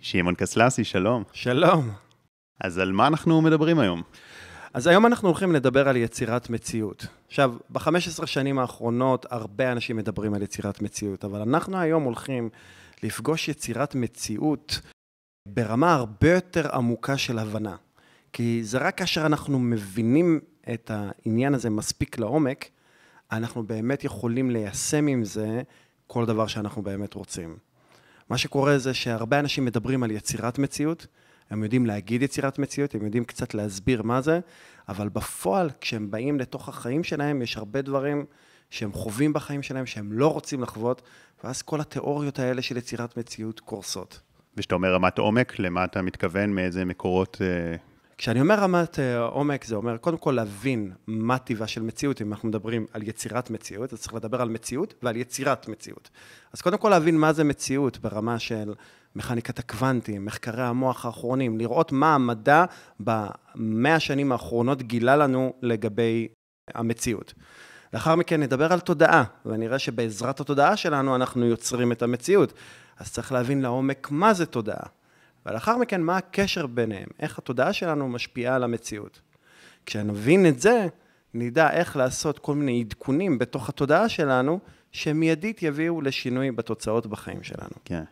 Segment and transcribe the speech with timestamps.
[0.00, 1.24] שמעון קסלסי, שלום.
[1.32, 1.90] שלום.
[2.60, 4.02] אז על מה אנחנו מדברים היום?
[4.74, 7.06] אז היום אנחנו הולכים לדבר על יצירת מציאות.
[7.26, 12.48] עכשיו, ב-15 שנים האחרונות הרבה אנשים מדברים על יצירת מציאות, אבל אנחנו היום הולכים
[13.02, 14.80] לפגוש יצירת מציאות
[15.48, 17.76] ברמה הרבה יותר עמוקה של הבנה.
[18.32, 20.40] כי זה רק כאשר אנחנו מבינים
[20.72, 22.68] את העניין הזה מספיק לעומק,
[23.32, 25.62] אנחנו באמת יכולים ליישם עם זה
[26.06, 27.67] כל דבר שאנחנו באמת רוצים.
[28.30, 31.06] מה שקורה זה שהרבה אנשים מדברים על יצירת מציאות,
[31.50, 34.40] הם יודעים להגיד יצירת מציאות, הם יודעים קצת להסביר מה זה,
[34.88, 38.24] אבל בפועל, כשהם באים לתוך החיים שלהם, יש הרבה דברים
[38.70, 41.02] שהם חווים בחיים שלהם, שהם לא רוצים לחוות,
[41.44, 44.20] ואז כל התיאוריות האלה של יצירת מציאות קורסות.
[44.56, 46.50] וכשאתה אומר רמת עומק, למה אתה מתכוון?
[46.52, 47.38] מאיזה מקורות...
[47.40, 47.76] אה,
[48.18, 52.32] כשאני אומר רמת אה, עומק, זה אומר קודם כל להבין מה טיבה של מציאות, אם
[52.32, 56.10] אנחנו מדברים על יצירת מציאות, אז צריך לדבר על מציאות ועל יצירת מציאות.
[56.52, 58.74] אז קודם כל להבין מה זה מציאות ברמה של
[59.16, 62.64] מכניקת הקוונטים, מחקרי המוח האחרונים, לראות מה המדע
[63.00, 66.28] במאה השנים האחרונות גילה לנו לגבי
[66.74, 67.34] המציאות.
[67.92, 72.52] לאחר מכן נדבר על תודעה, ונראה שבעזרת התודעה שלנו אנחנו יוצרים את המציאות.
[72.98, 74.97] אז צריך להבין לעומק מה זה תודעה.
[75.48, 79.20] ולאחר מכן, מה הקשר ביניהם, איך התודעה שלנו משפיעה על המציאות.
[79.86, 80.86] כשנבין את זה,
[81.34, 84.60] נדע איך לעשות כל מיני עדכונים בתוך התודעה שלנו,
[84.92, 87.70] שמיידית יביאו לשינוי בתוצאות בחיים שלנו.
[87.84, 88.02] כן.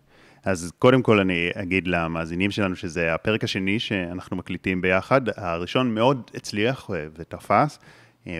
[0.44, 5.20] אז קודם כל אני אגיד למאזינים שלנו שזה הפרק השני שאנחנו מקליטים ביחד.
[5.36, 7.78] הראשון מאוד הצליח ותפס.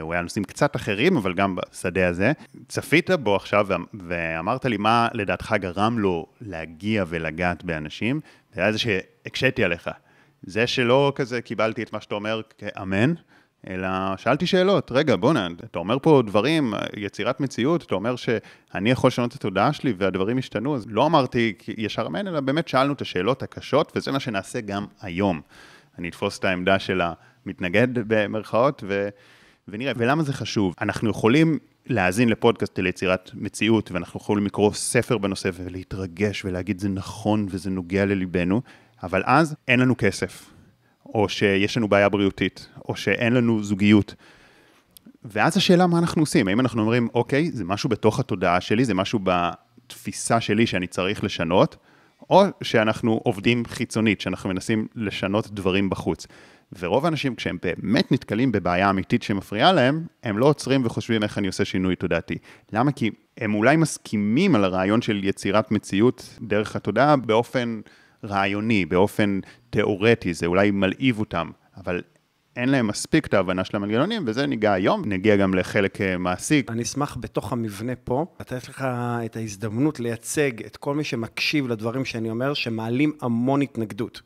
[0.01, 2.33] הוא היה נושאים קצת אחרים, אבל גם בשדה הזה.
[2.69, 3.67] צפית בו עכשיו
[4.09, 8.21] ואמרת לי מה לדעתך גרם לו להגיע ולגעת באנשים,
[8.55, 9.91] זה היה זה שהקשיתי עליך.
[10.43, 13.15] זה שלא כזה קיבלתי את מה שאתה אומר כאמן,
[13.71, 19.09] אלא שאלתי שאלות, רגע, בוא'נה, אתה אומר פה דברים, יצירת מציאות, אתה אומר שאני יכול
[19.09, 23.01] לשנות את התודעה שלי והדברים השתנו, אז לא אמרתי ישר אמן, אלא באמת שאלנו את
[23.01, 25.41] השאלות הקשות, וזה מה שנעשה גם היום.
[25.99, 27.01] אני אתפוס את העמדה של
[27.47, 29.09] המתנגד במרכאות, ו...
[29.69, 30.75] ונראה, ולמה זה חשוב?
[30.81, 37.47] אנחנו יכולים להאזין לפודקאסט ליצירת מציאות, ואנחנו יכולים לקרוא ספר בנושא ולהתרגש ולהגיד זה נכון
[37.51, 38.63] וזה נוגע לליבנו,
[39.03, 40.51] אבל אז אין לנו כסף,
[41.07, 44.15] או שיש לנו בעיה בריאותית, או שאין לנו זוגיות.
[45.25, 48.95] ואז השאלה מה אנחנו עושים, האם אנחנו אומרים, אוקיי, זה משהו בתוך התודעה שלי, זה
[48.95, 51.77] משהו בתפיסה שלי שאני צריך לשנות,
[52.31, 56.27] או שאנחנו עובדים חיצונית, שאנחנו מנסים לשנות דברים בחוץ.
[56.79, 61.47] ורוב האנשים, כשהם באמת נתקלים בבעיה אמיתית שמפריעה להם, הם לא עוצרים וחושבים איך אני
[61.47, 62.35] עושה שינוי תודעתי.
[62.73, 62.93] למה?
[62.93, 67.81] כי הם אולי מסכימים על הרעיון של יצירת מציאות דרך התודעה באופן
[68.25, 69.41] רעיוני, באופן
[69.71, 72.03] תיאורטי, זה אולי מלהיב אותם, אבל
[72.57, 76.63] אין להם מספיק את ההבנה של המנגנונים, וזה ניגע היום, נגיע גם לחלק אה, מעשי.
[76.69, 78.87] אני אשמח בתוך המבנה פה, לתת לך
[79.25, 84.23] את ההזדמנות לייצג את כל מי שמקשיב לדברים שאני אומר, שמעלים המון התנגדות.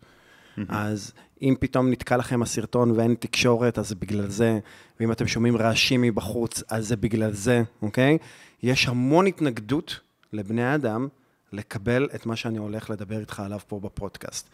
[0.69, 1.13] אז
[1.43, 4.59] אם פתאום נתקע לכם הסרטון ואין תקשורת, אז זה בגלל זה,
[5.01, 8.19] ואם אתם שומעים רעשים מבחוץ, אז זה בגלל זה, אוקיי?
[8.63, 10.01] יש המון התנגדות
[10.33, 11.09] לבני האדם
[11.53, 14.51] לקבל את מה שאני הולך לדבר איתך עליו פה בפודקאסט.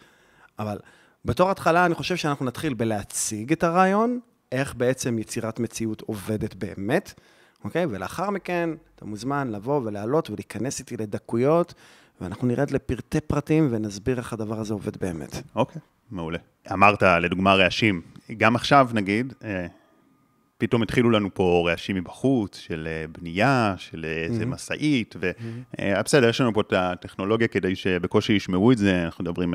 [0.59, 0.77] אבל
[1.25, 4.19] בתור התחלה, אני חושב שאנחנו נתחיל בלהציג את הרעיון,
[4.51, 7.19] איך בעצם יצירת מציאות עובדת באמת,
[7.63, 7.85] אוקיי?
[7.89, 11.73] ולאחר מכן, אתה מוזמן לבוא ולעלות ולהיכנס איתי לדקויות,
[12.21, 15.41] ואנחנו נרד לפרטי פרטים ונסביר איך הדבר הזה עובד באמת.
[15.55, 15.81] אוקיי.
[16.11, 16.37] מעולה.
[16.73, 18.01] אמרת, לדוגמה, רעשים.
[18.37, 19.67] גם עכשיו, נגיד, אה,
[20.57, 24.47] פתאום התחילו לנו פה רעשים מבחוץ, של אה, בנייה, של איזה mm-hmm.
[24.47, 26.29] משאית, ובסדר, mm-hmm.
[26.29, 29.53] יש לנו פה את הטכנולוגיה כדי שבקושי ישמעו את זה, אנחנו מדברים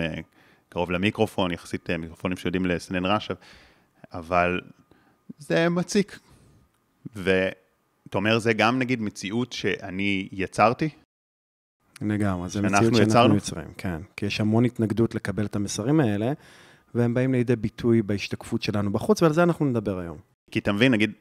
[0.68, 3.30] קרוב למיקרופון, יחסית מיקרופונים שיודעים לסנן רעש,
[4.12, 4.60] אבל
[5.38, 6.18] זה מציק.
[7.16, 10.88] ואתה אומר, זה גם נגיד מציאות שאני יצרתי,
[12.10, 13.34] לגמרי, זה מציאות שאנחנו יצרנו?
[13.34, 14.00] יוצרים, כן.
[14.16, 16.32] כי יש המון התנגדות לקבל את המסרים האלה,
[16.94, 20.16] והם באים לידי ביטוי בהשתקפות שלנו בחוץ, ועל זה אנחנו נדבר היום.
[20.50, 21.12] כי אתה מבין, נגיד,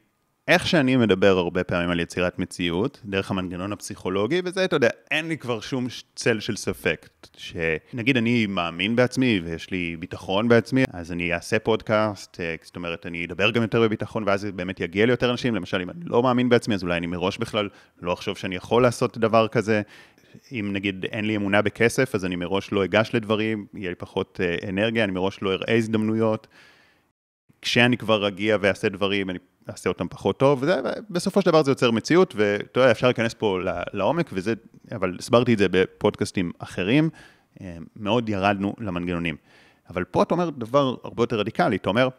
[0.47, 5.27] איך שאני מדבר הרבה פעמים על יצירת מציאות, דרך המנגנון הפסיכולוגי, וזה, אתה יודע, אין
[5.27, 7.09] לי כבר שום צל של ספק.
[7.37, 13.05] שנגיד אני מאמין בעצמי ויש לי ביטחון בעצמי, אז אני אעשה פודקאסט, אה, זאת אומרת,
[13.05, 15.55] אני אדבר גם יותר בביטחון, ואז זה באמת יגיע ליותר אנשים.
[15.55, 17.69] למשל, אם אני לא מאמין בעצמי, אז אולי אני מראש בכלל
[18.01, 19.81] לא אחשוב שאני יכול לעשות דבר כזה.
[20.51, 24.39] אם נגיד אין לי אמונה בכסף, אז אני מראש לא אגש לדברים, יהיה לי פחות
[24.43, 26.47] אה, אנרגיה, אני מראש לא אראה הזדמנויות.
[27.61, 29.39] כשאני כבר אגיע ואעשה דברים, אני
[29.69, 33.33] אעשה אותם פחות טוב, וזה, בסופו של דבר זה יוצר מציאות, ואתה יודע, אפשר להיכנס
[33.33, 33.59] פה
[33.93, 34.53] לעומק, וזה,
[34.91, 37.09] אבל הסברתי את זה בפודקאסטים אחרים,
[37.61, 39.35] אה, מאוד ירדנו למנגנונים.
[39.89, 42.09] אבל פה אתה אומר דבר הרבה יותר רדיקלי, אתה אומר,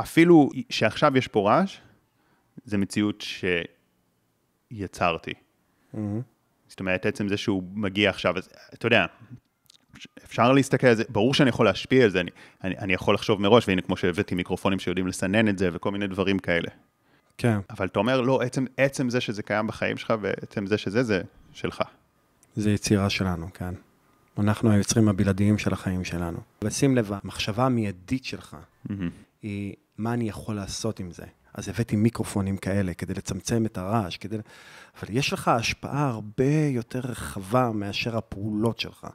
[0.00, 1.78] אפילו שעכשיו יש פה רעש,
[2.64, 3.24] זה מציאות
[4.70, 5.32] שיצרתי.
[5.94, 5.98] Mm-hmm.
[6.74, 9.06] זאת אומרת, עצם זה שהוא מגיע עכשיו, אז אתה יודע,
[10.24, 12.30] אפשר להסתכל על זה, ברור שאני יכול להשפיע על זה, אני,
[12.64, 16.06] אני, אני יכול לחשוב מראש, והנה כמו שהבאתי מיקרופונים שיודעים לסנן את זה וכל מיני
[16.06, 16.68] דברים כאלה.
[17.38, 17.58] כן.
[17.70, 21.22] אבל אתה אומר, לא, עצם, עצם זה שזה קיים בחיים שלך, ועצם זה שזה, זה
[21.52, 21.82] שלך.
[22.56, 23.74] זה יצירה שלנו, כן.
[24.38, 26.38] אנחנו היוצרים הבלעדיים של החיים שלנו.
[26.64, 28.56] ושים לב, המחשבה המיידית שלך
[28.88, 28.92] Mm-hmm.
[29.42, 31.24] היא מה אני יכול לעשות עם זה.
[31.54, 34.36] אז הבאתי מיקרופונים כאלה כדי לצמצם את הרעש, כדי...
[34.98, 39.06] אבל יש לך השפעה הרבה יותר רחבה מאשר הפעולות שלך,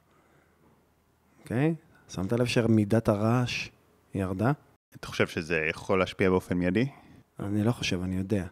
[1.42, 1.74] אוקיי?
[2.08, 3.68] שמת לב שמידת הרעש
[4.14, 4.52] ירדה?
[4.96, 6.86] אתה חושב שזה יכול להשפיע באופן מיידי?
[7.40, 8.46] אני לא חושב, אני יודע.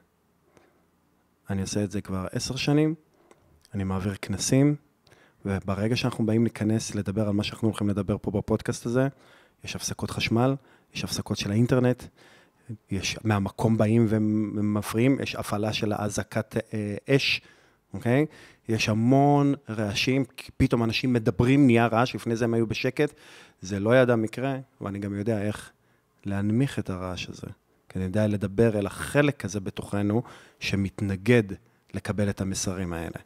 [1.50, 2.94] אני עושה את זה כבר עשר שנים,
[3.74, 4.76] אני מעביר כנסים,
[5.44, 9.08] וברגע שאנחנו באים להיכנס לדבר על מה שאנחנו הולכים לדבר פה בפודקאסט הזה,
[9.64, 10.54] יש הפסקות חשמל,
[10.94, 12.04] יש הפסקות של האינטרנט,
[12.90, 17.40] יש מהמקום באים ומפריעים, יש הפעלה של אזעקת אה, אש,
[17.94, 18.26] אוקיי?
[18.68, 20.24] יש המון רעשים,
[20.56, 23.14] פתאום אנשים מדברים, נהיה רעש, לפני זה הם היו בשקט.
[23.60, 25.70] זה לא ידע מקרה, ואני גם יודע איך
[26.24, 27.46] להנמיך את הרעש הזה.
[27.88, 30.22] כי אני יודע לדבר אל החלק הזה בתוכנו
[30.60, 31.42] שמתנגד
[31.94, 33.20] לקבל את המסרים האלה.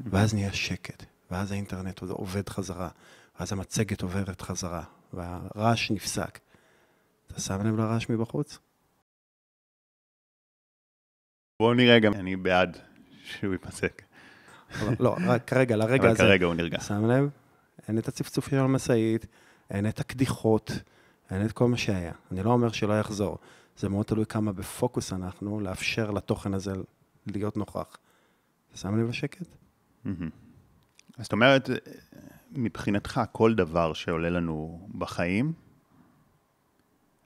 [0.00, 2.88] ואז נהיה שקט, ואז האינטרנט עובד חזרה,
[3.40, 4.82] ואז המצגת עוברת חזרה,
[5.12, 6.38] והרעש נפסק.
[7.26, 8.58] אתה שם לב לרעש מבחוץ?
[11.60, 12.78] בואו נראה גם, אני בעד
[13.24, 14.02] שהוא ייפסק.
[14.80, 16.18] אבל לא, רק כרגע, לרגע אבל הזה.
[16.18, 16.80] כרגע הוא נרגע.
[16.80, 17.28] שם לב,
[17.88, 19.26] אין את הצפצוף של המשאית,
[19.70, 20.72] אין את הקדיחות,
[21.30, 22.12] אין את כל מה שהיה.
[22.32, 23.38] אני לא אומר שלא יחזור.
[23.76, 26.72] זה מאוד תלוי כמה בפוקוס אנחנו, לאפשר לתוכן הזה
[27.26, 27.96] להיות נוכח.
[28.74, 29.46] שם לב לשקט?
[30.04, 30.30] מהמם.
[31.18, 31.70] אז זאת אומרת,
[32.52, 35.52] מבחינתך, כל דבר שעולה לנו בחיים,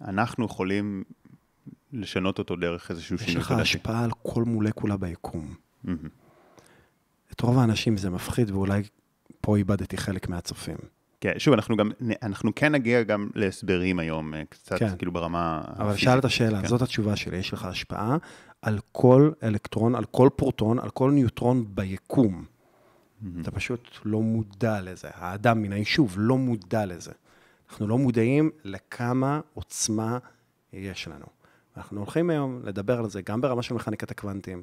[0.01, 1.05] אנחנו יכולים
[1.93, 5.55] לשנות אותו דרך איזשהו יש שינוי לך השפעה על כל מולקולה ביקום.
[5.85, 6.09] מהמם.
[7.33, 8.83] את רוב האנשים זה מפחיד, ואולי
[9.41, 10.77] פה איבדתי חלק מהצופים.
[11.21, 11.91] כן, שוב, אנחנו גם,
[12.23, 14.97] אנחנו כן נגיע גם להסברים היום, אה, קצת כן.
[14.97, 15.63] כאילו ברמה...
[15.79, 15.97] אבל.
[15.97, 16.67] שאלת שאלה, כן.
[16.69, 18.17] זאת התשובה שלי, יש לך השפעה
[18.63, 22.45] על כל אלקטרון, על כל פרוטון, על כל ניוטרון ביקום.
[23.21, 23.41] מהמם.
[23.43, 25.09] אתה פשוט לא מודע לזה.
[25.15, 27.13] האדם מן היישוב לא מודע לזה.
[27.71, 30.19] אנחנו לא מודעים לכמה עוצמה
[30.73, 31.38] יש לנו.
[31.79, 34.63] אנחנו הולכים היום לדבר על זה גם ברמה של מכניקת הקוונטים,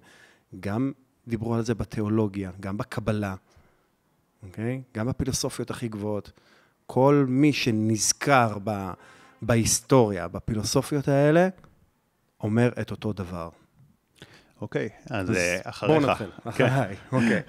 [0.59, 0.91] גם
[1.27, 3.35] דיברו על זה בתיאולוגיה, גם בקבלה,
[4.43, 4.81] אוקיי?
[4.95, 6.31] גם בפילוסופיות הכי גבוהות.
[6.85, 8.91] כל מי שנזכר ב,
[9.41, 11.49] בהיסטוריה, בפילוסופיות האלה,
[12.43, 13.49] אומר את אותו דבר.
[14.61, 15.91] אוקיי, אז אז אה, אחריך.
[15.91, 16.49] בואו נתחיל, כן.
[16.49, 17.41] אחריי, אוקיי.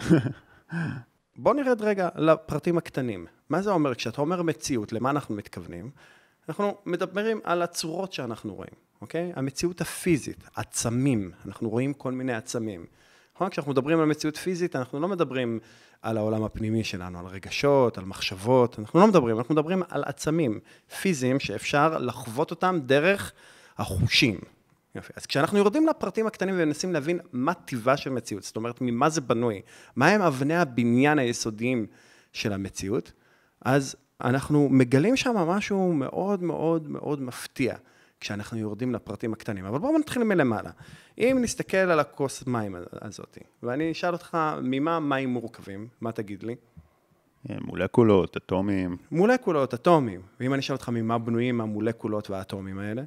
[1.37, 3.27] בואו נרד רגע לפרטים הקטנים.
[3.49, 3.95] מה זה אומר?
[3.95, 5.91] כשאתה אומר מציאות, למה אנחנו מתכוונים?
[6.49, 9.33] אנחנו מדברים על הצורות שאנחנו רואים, אוקיי?
[9.37, 12.87] המציאות הפיזית, עצמים, אנחנו רואים כל מיני עצמים.
[13.35, 13.51] נכון?
[13.51, 15.59] כשאנחנו מדברים על מציאות פיזית, אנחנו לא מדברים
[16.03, 20.61] על העולם הפנימי שלנו, על רגשות, על מחשבות, אנחנו לא מדברים, אנחנו מדברים על עצמים
[21.01, 23.33] פיזיים שאפשר לחוות אותם דרך
[23.79, 24.39] החושים.
[24.95, 25.13] יופי.
[25.17, 29.21] אז כשאנחנו יורדים לפרטים הקטנים ומנסים להבין מה טיבה של מציאות, זאת אומרת, ממה זה
[29.21, 29.63] בנוי,
[29.97, 31.87] מהם אבני הבניין היסודיים
[32.33, 33.13] של המציאות,
[33.63, 37.75] אז אנחנו מגלים שם משהו מאוד מאוד מאוד מפתיע,
[38.21, 39.65] כשאנחנו יורדים לפרטים הקטנים.
[39.65, 40.71] אבל בואו נתחיל מלמעלה.
[41.19, 45.89] אם נסתכל על הכוס מים הזאת, ואני אשאל אותך, ממה מים מורכבים?
[46.01, 46.57] מה תגיד לי?
[47.51, 50.21] אה, מולקולות, אטומים, מולקולות, אטומים.
[50.41, 53.03] ואם אני אשאל אותך ממה בנויים המולקולות והאטומים האלה?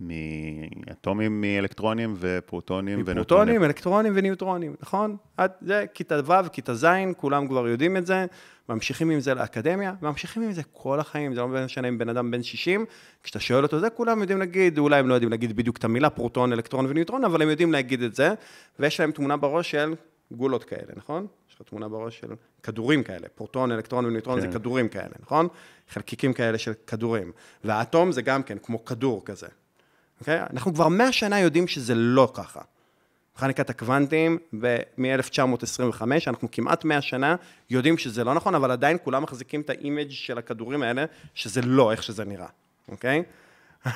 [0.00, 3.24] מאטומים מאלקטרונים ופרוטונים ונוטרונים.
[3.24, 5.16] פרוטונים, אלקטרונים וניוטרונים, נכון?
[5.36, 8.26] עד זה כיתה ו', כיתה ז', כולם כבר יודעים את זה,
[8.68, 12.30] ממשיכים עם זה לאקדמיה, ממשיכים עם זה כל החיים, זה לא משנה אם בן אדם
[12.30, 12.84] בן 60,
[13.22, 16.10] כשאתה שואל אותו זה, כולם יודעים להגיד, אולי הם לא יודעים להגיד בדיוק את המילה
[16.10, 18.34] פרוטון, אלקטרון וניוטרון, אבל הם יודעים להגיד את זה,
[18.78, 19.94] ויש להם תמונה בראש של
[20.30, 21.26] גולות כאלה, נכון?
[21.50, 22.28] יש לך תמונה בראש של
[22.62, 24.46] כדורים כאלה, פרוטון, אלקטרון וניוטרון כן.
[24.46, 25.48] זה כדורים כאלה, נכון?
[25.88, 27.32] חלקיקים כאלה של כדורים.
[27.64, 29.46] והאטום זה גם כן כמו כדור כזה.
[30.20, 30.40] אוקיי?
[30.52, 32.60] אנחנו כבר 100 שנה יודעים שזה לא ככה.
[33.36, 34.38] מכניקת הקוונטים,
[34.98, 37.36] מ-1925, אנחנו כמעט 100 שנה
[37.70, 41.62] יודעים שזה לא נכון, אבל עדיין כולם מחזיקים את ה image של הכדורים האלה, שזה
[41.62, 42.46] לא איך שזה נראה,
[42.88, 43.22] אוקיי?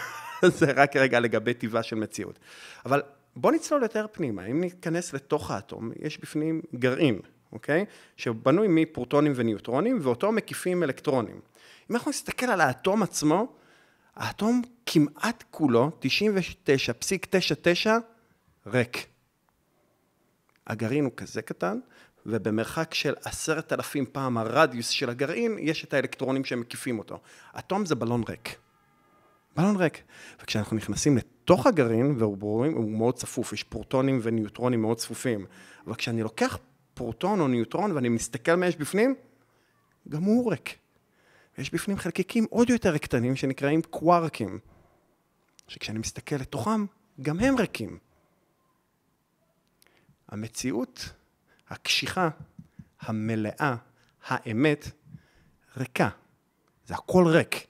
[0.58, 2.38] זה רק רגע לגבי טיבה של מציאות.
[2.86, 3.02] אבל
[3.36, 7.18] בואו נצלול יותר פנימה, אם ניכנס לתוך האטום, יש בפנים גרעין,
[7.52, 7.84] אוקיי?
[8.16, 11.40] שבנוי מפרוטונים וניוטרונים, ואותו מקיפים אלקטרונים.
[11.90, 13.46] אם אנחנו נסתכל על האטום עצמו,
[14.16, 17.90] האטום כמעט כולו, 99.99,
[18.66, 19.06] ריק.
[20.66, 21.78] הגרעין הוא כזה קטן,
[22.26, 27.20] ובמרחק של עשרת אלפים פעם הרדיוס של הגרעין, יש את האלקטרונים שמקיפים אותו.
[27.58, 28.56] אטום זה בלון ריק.
[29.56, 30.02] בלון ריק.
[30.42, 35.46] וכשאנחנו נכנסים לתוך הגרעין, והוא ברורים, הוא מאוד צפוף, יש פרוטונים וניוטרונים מאוד צפופים.
[35.86, 36.58] אבל כשאני לוקח
[36.94, 39.14] פרוטון או ניוטרון ואני מסתכל מה יש בפנים,
[40.08, 40.83] גם הוא ריק.
[41.58, 44.58] ויש בפנים חלקיקים עוד יותר קטנים שנקראים קווארקים,
[45.68, 46.86] שכשאני מסתכל לתוכם,
[47.22, 47.98] גם הם ריקים.
[50.28, 51.12] המציאות
[51.68, 52.28] הקשיחה,
[53.00, 53.74] המלאה,
[54.26, 54.90] האמת,
[55.76, 56.08] ריקה.
[56.86, 57.66] זה הכל ריק.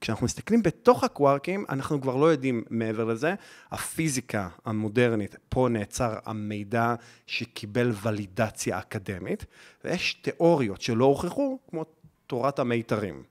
[0.00, 3.34] כשאנחנו מסתכלים בתוך הקווארקים, אנחנו כבר לא יודעים מעבר לזה.
[3.70, 6.94] הפיזיקה המודרנית, פה נעצר המידע
[7.26, 9.44] שקיבל ולידציה אקדמית,
[9.84, 11.84] ויש תיאוריות שלא הוכחו, כמו
[12.26, 13.22] תורת המיתרים.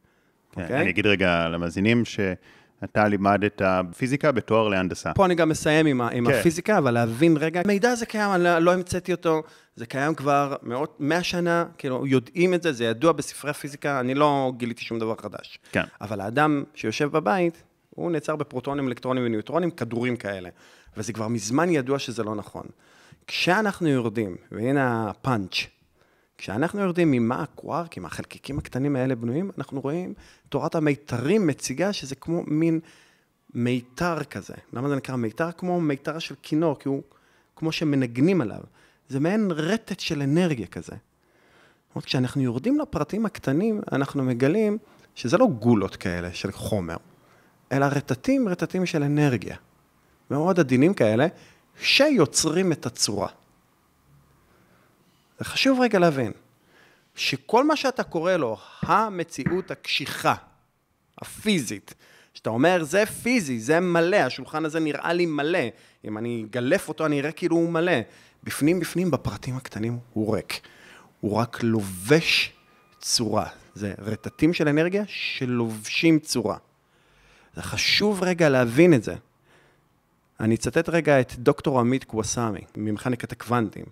[0.51, 0.63] כן, okay?
[0.63, 0.81] אוקיי?
[0.81, 2.19] אני אגיד רגע למאזינים ש...
[2.83, 3.61] אתה לימדת
[3.97, 5.13] פיזיקה בתואר להנדסה.
[5.13, 6.33] פה אני גם מסיים עם, עם כן.
[6.33, 9.43] הפיזיקה, אבל להבין רגע, המידע הזה קיים, אני לא, לא המצאתי אותו,
[9.75, 14.13] זה קיים כבר מאות, מאה שנה, כאילו, יודעים את זה, זה ידוע בספרי הפיזיקה, אני
[14.13, 15.59] לא גיליתי שום דבר חדש.
[15.71, 15.83] כן.
[16.01, 20.49] אבל האדם שיושב בבית, הוא נעצר בפרוטונים, אלקטרונים וניוטרונים, כדורים כאלה.
[20.97, 22.65] וזה כבר מזמן ידוע שזה לא נכון.
[23.27, 25.55] כשאנחנו יורדים, והנה הפאנץ',
[26.43, 30.13] כשאנחנו יורדים ממה הקווארקים, החלקיקים הקטנים האלה בנויים, אנחנו רואים,
[30.49, 32.79] תורת המיתרים מציגה שזה כמו מין
[33.53, 34.53] מיתר כזה.
[34.73, 35.51] למה זה נקרא מיתר?
[35.51, 37.01] כמו מיתר של כינור, כי הוא
[37.55, 38.59] כמו שמנגנים עליו.
[39.09, 40.95] זה מעין רטט של אנרגיה כזה.
[41.95, 44.77] זאת כשאנחנו יורדים לפרטים הקטנים, אנחנו מגלים
[45.15, 46.97] שזה לא גולות כאלה של חומר,
[47.71, 49.55] אלא רטטים, רטטים של אנרגיה.
[50.31, 51.27] מאוד עדינים כאלה,
[51.79, 53.27] שיוצרים את הצורה.
[55.43, 56.31] זה חשוב רגע להבין,
[57.15, 60.35] שכל מה שאתה קורא לו המציאות הקשיחה,
[61.17, 61.93] הפיזית,
[62.33, 65.59] שאתה אומר, זה פיזי, זה מלא, השולחן הזה נראה לי מלא,
[66.05, 67.91] אם אני אגלף אותו, אני אראה כאילו הוא מלא.
[68.43, 70.59] בפנים בפנים, בפרטים הקטנים, הוא ריק.
[71.19, 72.53] הוא רק לובש
[72.99, 73.47] צורה.
[73.75, 76.57] זה רטטים של אנרגיה שלובשים צורה.
[77.55, 79.15] זה חשוב רגע להבין את זה.
[80.39, 83.85] אני אצטט רגע את דוקטור עמית קוואסמי, ממכניקת הקוונטים.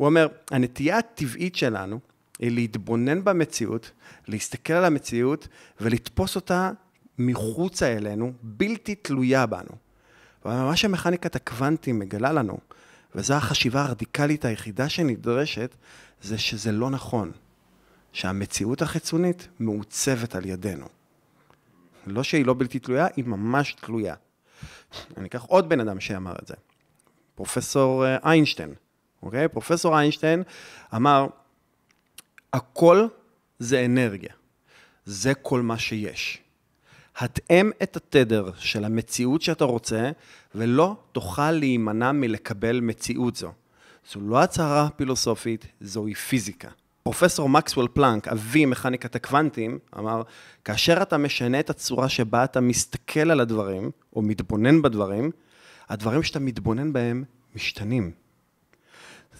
[0.00, 2.00] הוא אומר, הנטייה הטבעית שלנו
[2.38, 3.90] היא להתבונן במציאות,
[4.28, 5.48] להסתכל על המציאות
[5.80, 6.70] ולתפוס אותה
[7.18, 9.76] מחוצה אלינו, בלתי תלויה בנו.
[10.44, 12.58] ומה שמכניקת הקוונטים מגלה לנו,
[13.14, 15.74] וזו החשיבה הרדיקלית היחידה שנדרשת,
[16.22, 17.30] זה שזה לא נכון.
[18.12, 20.86] שהמציאות החיצונית מעוצבת על ידינו.
[22.06, 24.14] לא שהיא לא בלתי תלויה, היא ממש תלויה.
[25.16, 26.54] אני אקח עוד בן אדם שאמר את זה,
[27.34, 28.74] פרופסור אה, איינשטיין.
[29.22, 29.48] אוקיי?
[29.48, 30.42] פרופסור איינשטיין
[30.94, 31.26] אמר,
[32.52, 33.06] הכל
[33.58, 34.32] זה אנרגיה.
[35.04, 36.38] זה כל מה שיש.
[37.16, 40.10] התאם את התדר של המציאות שאתה רוצה,
[40.54, 43.52] ולא תוכל להימנע מלקבל מציאות זו.
[44.12, 46.68] זו לא הצהרה פילוסופית, זוהי פיזיקה.
[47.02, 50.22] פרופסור מקסוול פלנק, אבי מכניקת הקוונטים, אמר,
[50.64, 55.30] כאשר אתה משנה את הצורה שבה אתה מסתכל על הדברים, או מתבונן בדברים,
[55.88, 57.24] הדברים שאתה מתבונן בהם
[57.56, 58.12] משתנים.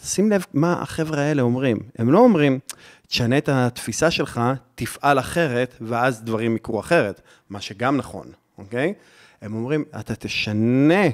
[0.05, 1.79] שים לב מה החבר'ה האלה אומרים.
[1.99, 2.59] הם לא אומרים,
[3.07, 4.41] תשנה את התפיסה שלך,
[4.75, 8.27] תפעל אחרת, ואז דברים יקרו אחרת, מה שגם נכון,
[8.59, 8.95] אוקיי?
[9.43, 11.05] הם אומרים, אתה תשנה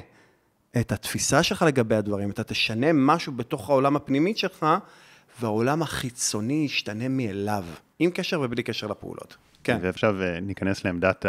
[0.79, 4.65] את התפיסה שלך לגבי הדברים, אתה תשנה משהו בתוך העולם הפנימי שלך,
[5.41, 7.63] והעולם החיצוני ישתנה מאליו,
[7.99, 9.37] עם קשר ובלי קשר לפעולות.
[9.63, 9.77] כן.
[9.81, 11.25] ועכשיו אה, ניכנס לעמדת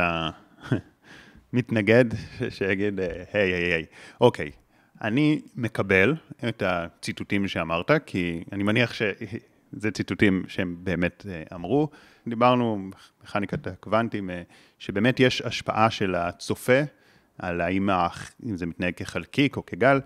[1.53, 2.05] המתנגד,
[2.57, 3.85] שיגיד, היי, היי, היי,
[4.21, 4.51] אוקיי,
[5.03, 6.15] אני מקבל
[6.49, 11.89] את הציטוטים שאמרת, כי אני מניח שזה ציטוטים שהם באמת אה, אמרו.
[12.29, 12.91] דיברנו,
[13.25, 14.43] מכניקת הקוונטים, אה,
[14.79, 16.81] שבאמת יש השפעה של הצופה
[17.39, 17.91] על האם
[18.47, 20.01] אם זה מתנהג כחלקיק או כגל.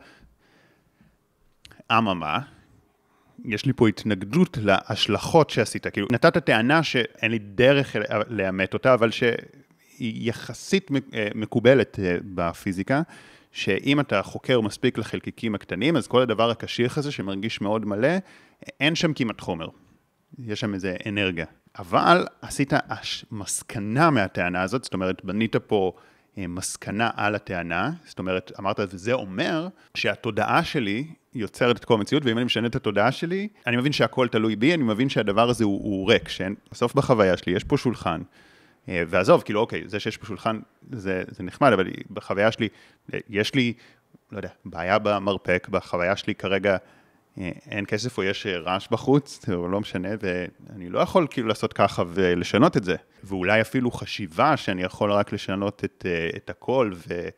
[1.93, 2.39] אממה,
[3.45, 5.87] יש לי פה התנגדות להשלכות שעשית.
[5.87, 7.97] כאילו, נתת טענה שאין לי דרך
[8.29, 11.99] לאמת אותה, אבל שהיא יחסית אה, מקובלת
[12.35, 13.03] בפיזיקה.
[13.53, 18.09] שאם אתה חוקר מספיק לחלקיקים הקטנים, אז כל הדבר הקשיח הזה שמרגיש מאוד מלא,
[18.81, 19.69] אין שם כמעט חומר.
[20.39, 21.47] יש שם איזה אנרגיה.
[21.79, 22.73] אבל עשית
[23.31, 25.93] מסקנה מהטענה הזאת, זאת אומרת, בנית פה
[26.39, 32.25] אה, מסקנה על הטענה, זאת אומרת, אמרת, וזה אומר שהתודעה שלי יוצרת את כל המציאות,
[32.25, 35.65] ואם אני משנה את התודעה שלי, אני מבין שהכל תלוי בי, אני מבין שהדבר הזה
[35.65, 38.23] הוא, הוא ריק, שבסוף בחוויה שלי יש פה שולחן,
[38.89, 40.61] ועזוב, כאילו, אוקיי, זה שיש פה שולחן
[40.93, 42.69] זה, זה נחמד, אבל בחוויה שלי,
[43.29, 43.73] יש לי,
[44.33, 46.77] לא יודע, בעיה במרפק, בחוויה שלי כרגע
[47.39, 51.73] אה, אין כסף או יש רעש בחוץ, או לא משנה, ואני לא יכול כאילו לעשות
[51.73, 52.97] ככה ולשנות את זה.
[53.25, 57.29] ואולי אפילו חשיבה שאני יכול רק לשנות את, אה, את הכל, ו,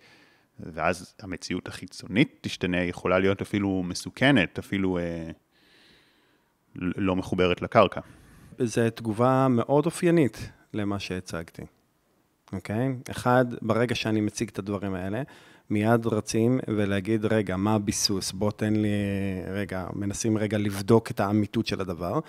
[0.61, 5.31] ואז המציאות החיצונית תשתנה, יכולה להיות אפילו מסוכנת, אפילו אה,
[6.77, 8.01] לא מחוברת לקרקע.
[8.59, 11.63] זו תגובה מאוד אופיינית למה שהצגתי,
[12.53, 12.95] אוקיי?
[13.11, 15.23] אחד, ברגע שאני מציג את הדברים האלה,
[15.71, 18.33] מיד רצים ולהגיד, רגע, מה הביסוס?
[18.33, 18.89] בוא תן לי,
[19.49, 22.21] רגע, מנסים רגע לבדוק את האמיתות של הדבר.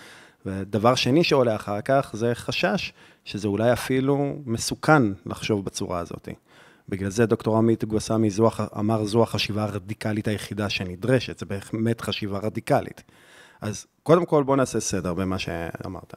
[0.46, 6.30] ודבר שני שעולה אחר כך זה חשש שזה אולי אפילו מסוכן לחשוב בצורה הזאת.
[6.90, 8.30] בגלל זה דוקטור עמית גואסמי
[8.80, 13.04] אמר זו החשיבה הרדיקלית היחידה שנדרשת, זה באמת חשיבה רדיקלית.
[13.62, 16.14] אז קודם כל בואו נעשה סדר במה שאמרת.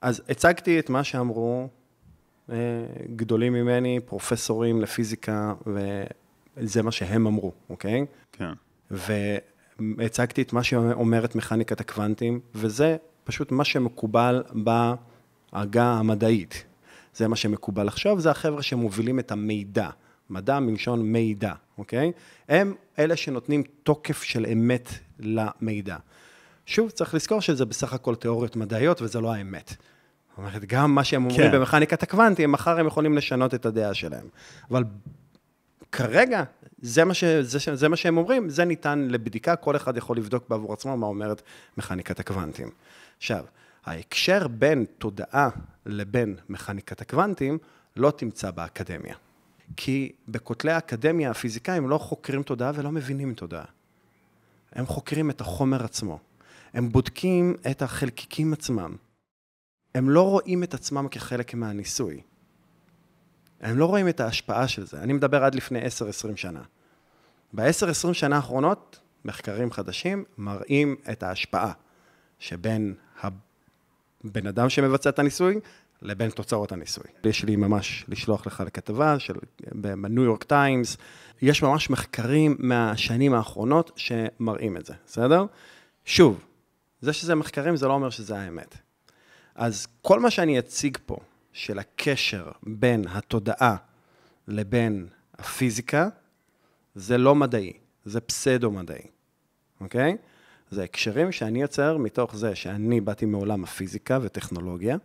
[0.00, 1.68] אז הצגתי את מה שאמרו
[2.50, 2.56] אה,
[3.16, 8.06] גדולים ממני, פרופסורים לפיזיקה, וזה מה שהם אמרו, אוקיי?
[8.32, 8.52] כן.
[9.80, 16.64] והצגתי את מה שאומרת מכניקת הקוונטים, וזה פשוט מה שמקובל בעגה המדעית.
[17.14, 19.90] זה מה שמקובל עכשיו, זה החבר'ה שמובילים את המידע.
[20.30, 22.12] מדע מלשון מידע, אוקיי?
[22.48, 24.88] הם אלה שנותנים תוקף של אמת
[25.18, 25.96] למידע.
[26.70, 29.68] שוב, צריך לזכור שזה בסך הכל תיאוריות מדעיות וזה לא האמת.
[29.68, 31.56] זאת אומרת, גם מה שהם אומרים כן.
[31.56, 34.28] במכניקת הקוונטים, מחר הם יכולים לשנות את הדעה שלהם.
[34.70, 34.84] אבל
[35.92, 36.42] כרגע,
[36.82, 40.48] זה מה, ש, זה, זה מה שהם אומרים, זה ניתן לבדיקה, כל אחד יכול לבדוק
[40.48, 41.42] בעבור עצמו מה אומרת
[41.76, 42.70] מכניקת הקוונטים.
[43.18, 43.44] עכשיו,
[43.84, 45.48] ההקשר בין תודעה
[45.86, 47.58] לבין מכניקת הקוונטים
[47.96, 49.14] לא תמצא באקדמיה.
[49.76, 53.64] כי בכותלי האקדמיה הפיזיקאים לא חוקרים תודעה ולא מבינים תודעה.
[54.72, 56.18] הם חוקרים את החומר עצמו.
[56.72, 58.96] הם בודקים את החלקיקים עצמם.
[59.94, 62.20] הם לא רואים את עצמם כחלק מהניסוי.
[63.60, 64.98] הם לא רואים את ההשפעה של זה.
[64.98, 66.62] אני מדבר עד לפני 10-20 שנה.
[67.52, 71.72] ב-10-20 שנה האחרונות, מחקרים חדשים מראים את ההשפעה
[72.38, 75.60] שבין הבן אדם שמבצע את הניסוי
[76.02, 77.04] לבין תוצאות הניסוי.
[77.24, 79.34] יש לי ממש לשלוח לך לכתבה של,
[79.74, 80.96] בניו יורק טיימס,
[81.42, 85.44] יש ממש מחקרים מהשנים האחרונות שמראים את זה, בסדר?
[86.04, 86.44] שוב,
[87.00, 88.76] זה שזה מחקרים זה לא אומר שזה האמת.
[89.54, 91.16] אז כל מה שאני אציג פה,
[91.52, 93.76] של הקשר בין התודעה
[94.48, 95.06] לבין
[95.38, 96.08] הפיזיקה,
[96.94, 97.72] זה לא מדעי,
[98.04, 99.02] זה פסדו-מדעי,
[99.80, 100.16] אוקיי?
[100.70, 104.96] זה הקשרים שאני יוצר מתוך זה שאני באתי מעולם הפיזיקה וטכנולוגיה,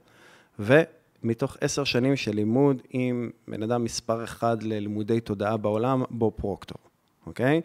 [0.59, 6.77] ומתוך עשר שנים של לימוד עם בן אדם מספר אחד ללימודי תודעה בעולם, בו פרוקטור,
[7.25, 7.61] אוקיי?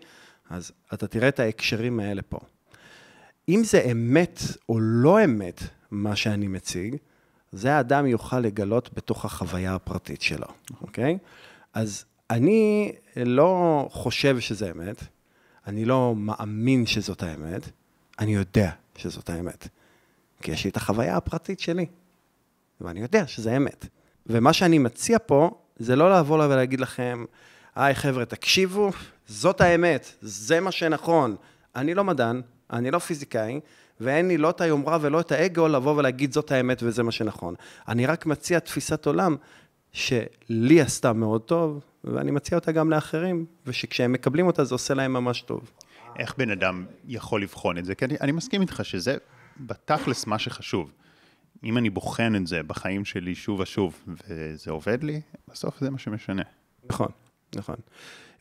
[0.51, 2.39] אז אתה תראה את ההקשרים האלה פה.
[3.49, 6.97] אם זה אמת או לא אמת, מה שאני מציג,
[7.53, 10.47] זה האדם יוכל לגלות בתוך החוויה הפרטית שלו,
[10.81, 11.19] אוקיי?
[11.75, 15.03] אז אני לא חושב שזה אמת,
[15.67, 17.71] אני לא מאמין שזאת האמת,
[18.19, 19.69] אני יודע שזאת האמת.
[20.43, 21.87] כי יש לי את החוויה הפרטית שלי,
[22.81, 23.87] ואני יודע שזה אמת.
[24.27, 27.25] ומה שאני מציע פה, זה לא לבוא לה ולהגיד לכם,
[27.75, 28.91] היי חבר'ה, תקשיבו,
[29.27, 31.37] זאת האמת, זה מה שנכון.
[31.77, 32.41] אני לא מדען,
[32.73, 33.61] אני לא פיזיקאי,
[34.01, 37.55] ואין לי לא את היומרה ולא את האגו לבוא ולהגיד זאת האמת וזה מה שנכון.
[37.89, 39.37] אני רק מציע תפיסת עולם
[39.93, 45.13] שלי עשתה מאוד טוב, ואני מציע אותה גם לאחרים, ושכשהם מקבלים אותה זה עושה להם
[45.13, 45.71] ממש טוב.
[46.19, 47.95] איך בן אדם יכול לבחון את זה?
[47.95, 49.17] כי אני, אני מסכים איתך שזה
[49.61, 50.93] בתכלס מה שחשוב.
[51.65, 55.99] אם אני בוחן את זה בחיים שלי שוב ושוב, וזה עובד לי, בסוף זה מה
[55.99, 56.43] שמשנה.
[56.91, 57.09] נכון,
[57.57, 57.77] נכון.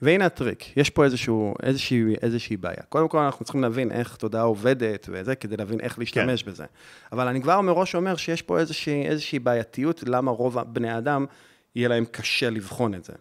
[0.01, 2.83] והנה הטריק, יש פה איזשהו, איזושהי, איזושהי בעיה.
[2.89, 6.51] קודם כל, אנחנו צריכים להבין איך תודעה עובדת וזה, כדי להבין איך להשתמש כן.
[6.51, 6.65] בזה.
[7.11, 11.25] אבל אני כבר מראש אומר שיש פה איזושהי, איזושהי בעייתיות, למה רוב בני אדם,
[11.75, 13.13] יהיה להם קשה לבחון את זה.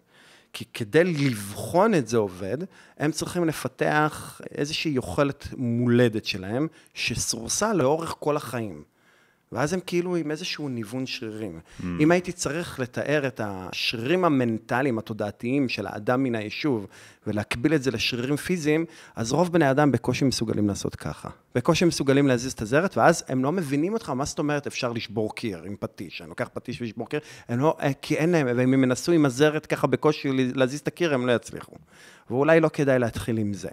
[0.53, 2.57] כי כדי לבחון את זה עובד,
[2.97, 8.83] הם צריכים לפתח איזושהי יכולת מולדת שלהם, שסורסה לאורך כל החיים.
[9.51, 11.59] ואז הם כאילו עם איזשהו ניוון שרירים.
[11.59, 11.83] Mm.
[11.99, 16.87] אם הייתי צריך לתאר את השרירים המנטליים, התודעתיים של האדם מן היישוב,
[17.27, 18.85] ולהקביל את זה לשרירים פיזיים,
[19.15, 21.29] אז רוב בני אדם בקושי מסוגלים לעשות ככה.
[21.55, 25.35] בקושי מסוגלים להזיז את הזרת, ואז הם לא מבינים אותך, מה זאת אומרת אפשר לשבור
[25.35, 26.21] קיר עם פטיש?
[26.21, 29.25] אני לוקח פטיש ולשבור קיר, הם לא, אה, כי אין להם, ואם הם ינסו עם
[29.25, 31.75] הזרת ככה בקושי להזיז את הקיר, הם לא יצליחו.
[32.29, 33.69] ואולי לא כדאי להתחיל עם זה.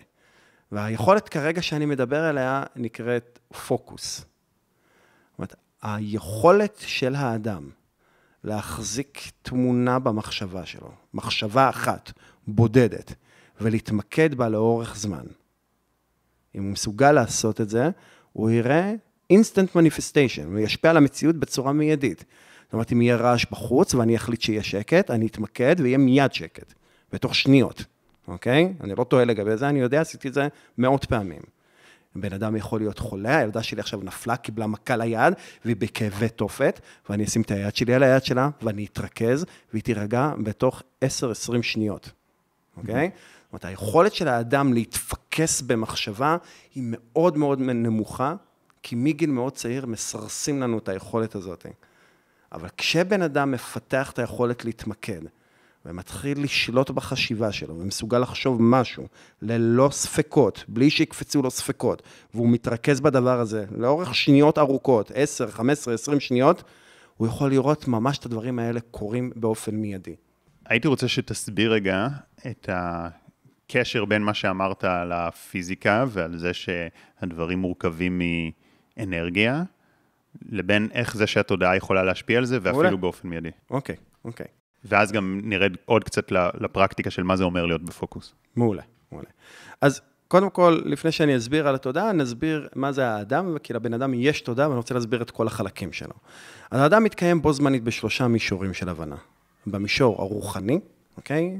[0.72, 4.24] והיכולת כרגע שאני מדבר עליה נקראת פוקוס.
[5.94, 7.70] היכולת של האדם
[8.44, 12.12] להחזיק תמונה במחשבה שלו, מחשבה אחת,
[12.46, 13.14] בודדת,
[13.60, 15.24] ולהתמקד בה לאורך זמן.
[16.54, 17.90] אם הוא מסוגל לעשות את זה,
[18.32, 18.94] הוא יראה
[19.32, 22.24] instant manifestation, הוא ישפיע על המציאות בצורה מיידית.
[22.64, 26.74] זאת אומרת, אם יהיה רעש בחוץ ואני אחליט שיהיה שקט, אני אתמקד ויהיה מיד שקט,
[27.12, 27.84] בתוך שניות,
[28.28, 28.74] אוקיי?
[28.80, 31.42] אני לא טועה לגבי זה, אני יודע, עשיתי את זה מאות פעמים.
[32.20, 36.80] בן אדם יכול להיות חולה, הילדה שלי עכשיו נפלה, קיבלה מכה ליד, והיא בכאבי תופת,
[37.10, 41.06] ואני אשים את היד שלי על היד שלה, ואני אתרכז, והיא תירגע בתוך 10-20
[41.62, 42.10] שניות,
[42.76, 43.10] אוקיי?
[43.44, 46.36] זאת אומרת, היכולת של האדם להתפקס במחשבה
[46.74, 48.34] היא מאוד מאוד נמוכה,
[48.82, 51.66] כי מגיל מאוד צעיר מסרסים לנו את היכולת הזאת.
[52.52, 55.20] אבל כשבן אדם מפתח את היכולת להתמקד,
[55.86, 59.06] ומתחיל לשלוט בחשיבה שלו, ומסוגל לחשוב משהו
[59.42, 62.02] ללא ספקות, בלי שיקפצו לו ספקות,
[62.34, 66.62] והוא מתרכז בדבר הזה לאורך שניות ארוכות, 10, 15, 20 שניות,
[67.16, 70.16] הוא יכול לראות ממש את הדברים האלה קורים באופן מיידי.
[70.66, 72.08] הייתי רוצה שתסביר רגע
[72.46, 78.22] את הקשר בין מה שאמרת על הפיזיקה ועל זה שהדברים מורכבים
[78.96, 79.62] מאנרגיה,
[80.48, 82.96] לבין איך זה שהתודעה יכולה להשפיע על זה, ואפילו מעולה.
[82.96, 83.50] באופן מיידי.
[83.70, 84.46] אוקיי, אוקיי.
[84.88, 88.32] ואז גם נרד עוד קצת לפרקטיקה של מה זה אומר להיות בפוקוס.
[88.56, 89.28] מעולה, מעולה.
[89.80, 94.14] אז קודם כל, לפני שאני אסביר על התודעה, נסביר מה זה האדם, כי לבן אדם
[94.14, 96.14] יש תודעה, ואני רוצה להסביר את כל החלקים שלו.
[96.70, 99.16] אז האדם מתקיים בו זמנית בשלושה מישורים של הבנה.
[99.66, 100.80] במישור הרוחני,
[101.16, 101.56] אוקיי?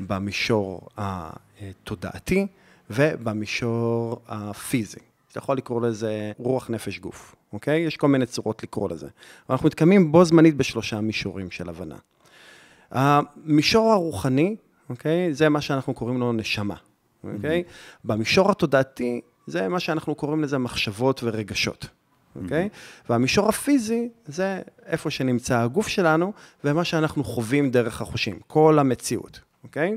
[0.00, 2.46] במישור התודעתי
[2.90, 4.98] ובמישור הפיזי.
[5.30, 7.80] אתה יכול לקרוא לזה רוח, נפש, גוף, אוקיי?
[7.80, 9.08] יש כל מיני צורות לקרוא לזה.
[9.50, 11.96] אנחנו מתקיימים בו זמנית בשלושה מישורים של הבנה.
[12.90, 14.56] המישור הרוחני,
[14.88, 15.34] אוקיי?
[15.34, 16.74] זה מה שאנחנו קוראים לו נשמה,
[17.24, 17.62] אוקיי?
[17.66, 17.98] Mm-hmm.
[18.04, 21.86] במישור התודעתי, זה מה שאנחנו קוראים לזה מחשבות ורגשות,
[22.42, 22.68] אוקיי?
[22.72, 23.06] Mm-hmm.
[23.08, 26.32] והמישור הפיזי, זה איפה שנמצא הגוף שלנו,
[26.64, 29.96] ומה שאנחנו חווים דרך החושים, כל המציאות, אוקיי?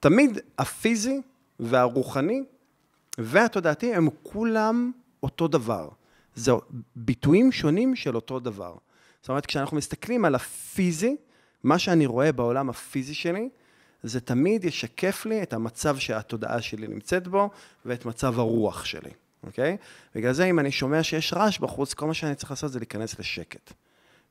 [0.00, 1.20] תמיד הפיזי
[1.60, 2.42] והרוחני
[3.18, 4.90] והתודעתי הם כולם
[5.22, 5.88] אותו דבר.
[6.34, 6.52] זה
[6.96, 8.74] ביטויים שונים של אותו דבר.
[9.20, 11.16] זאת אומרת, כשאנחנו מסתכלים על הפיזי,
[11.62, 13.48] מה שאני רואה בעולם הפיזי שלי,
[14.02, 17.50] זה תמיד ישקף לי את המצב שהתודעה שלי נמצאת בו,
[17.84, 19.10] ואת מצב הרוח שלי,
[19.42, 19.76] אוקיי?
[20.14, 23.18] בגלל זה, אם אני שומע שיש רעש בחוץ, כל מה שאני צריך לעשות זה להיכנס
[23.18, 23.72] לשקט.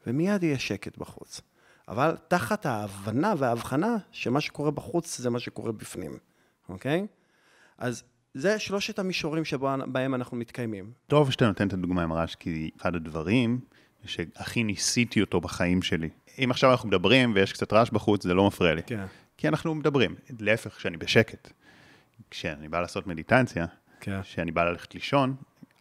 [0.08, 1.42] ומיד יהיה שקט בחוץ.
[1.88, 6.18] אבל תחת ההבנה וההבחנה שמה שקורה בחוץ זה מה שקורה בפנים,
[6.70, 7.08] אוקיי?
[7.78, 10.92] אז זה שלושת המישורים שבהם אנחנו מתקיימים.
[11.08, 13.60] טוב שאתה נותן את הדוגמה עם הרעש, כי אחד הדברים
[14.06, 16.10] שהכי ניסיתי אותו בחיים שלי.
[16.44, 18.84] אם עכשיו אנחנו מדברים ויש קצת רעש בחוץ, זה לא מפריע לי.
[18.84, 19.06] כן.
[19.38, 20.16] כי אנחנו מדברים.
[20.40, 21.52] להפך, כשאני בשקט,
[22.32, 23.66] כשאני בא לעשות מדיטציה,
[24.00, 24.22] כן.
[24.22, 25.36] כשאני בא ללכת לישון,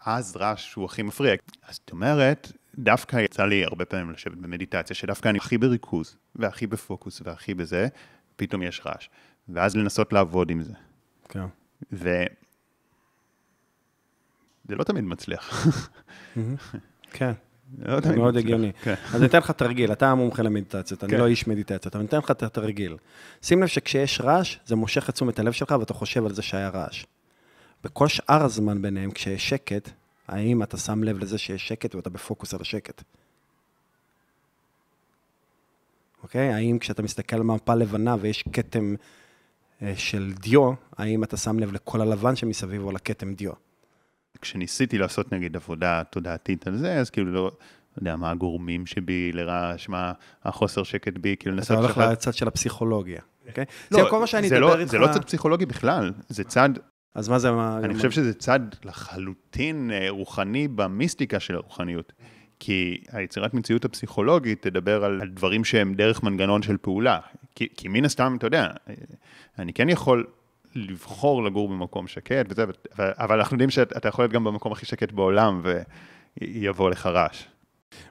[0.05, 1.35] אז רעש הוא הכי מפריע.
[1.63, 6.67] אז זאת אומרת, דווקא יצא לי הרבה פעמים לשבת במדיטציה, שדווקא אני הכי בריכוז, והכי
[6.67, 7.89] בפוקוס, והכי בזה,
[8.37, 9.09] פתאום יש רעש.
[9.49, 10.73] ואז לנסות לעבוד עם זה.
[11.29, 11.47] כן.
[11.93, 12.25] ו...
[14.69, 15.67] זה לא תמיד מצליח.
[17.13, 17.33] כן.
[17.79, 18.37] לא מאוד.
[18.37, 18.73] הגיוני.
[18.83, 18.95] כן.
[19.13, 21.19] אז אני אתן לך תרגיל, אתה המומחה למדיטציות, אני כן.
[21.19, 22.97] לא איש מדיטציות, אבל אני אתן לך את התרגיל.
[23.43, 26.69] שים לב שכשיש רעש, זה מושך את תשומת הלב שלך ואתה חושב על זה שהיה
[26.69, 27.05] רעש.
[27.85, 29.91] בכל שאר הזמן ביניהם, כשיש שקט,
[30.29, 33.03] האם אתה שם לב לזה שיש שקט ואתה בפוקוס על השקט?
[36.23, 36.53] אוקיי?
[36.53, 38.95] האם כשאתה מסתכל על מפה לבנה ויש כתם
[39.83, 43.53] אה, של דיו, האם אתה שם לב לכל הלבן שמסביב או לכתם דיו?
[44.41, 47.51] כשניסיתי לעשות נגיד עבודה תודעתית על זה, אז כאילו לא
[47.97, 50.13] לא יודע מה הגורמים שבי לרעש, מה
[50.45, 52.13] החוסר שקט בי, כאילו אתה לנסות הולך לשחרר.
[52.13, 53.65] לצד של הפסיכולוגיה, אוקיי?
[53.91, 54.91] לא, זה זה לא- איתך...
[54.91, 56.69] זה לא צד פסיכולוגי בכלל, זה צד,
[57.15, 57.49] אז מה זה...
[57.49, 62.13] אני מה- חושב שזה צד לחלוטין אה, רוחני במיסטיקה של הרוחניות.
[62.61, 67.19] כי היצירת מציאות הפסיכולוגית תדבר על, על דברים שהם דרך מנגנון של פעולה.
[67.55, 68.95] כי, כי מן הסתם, אתה יודע, אה,
[69.59, 70.27] אני כן יכול
[70.77, 72.65] לבחור לגור במקום שקט וזה,
[72.99, 75.63] אבל אנחנו יודעים שאתה יכול להיות גם במקום הכי שקט בעולם
[76.41, 77.45] ויבוא לך רעש.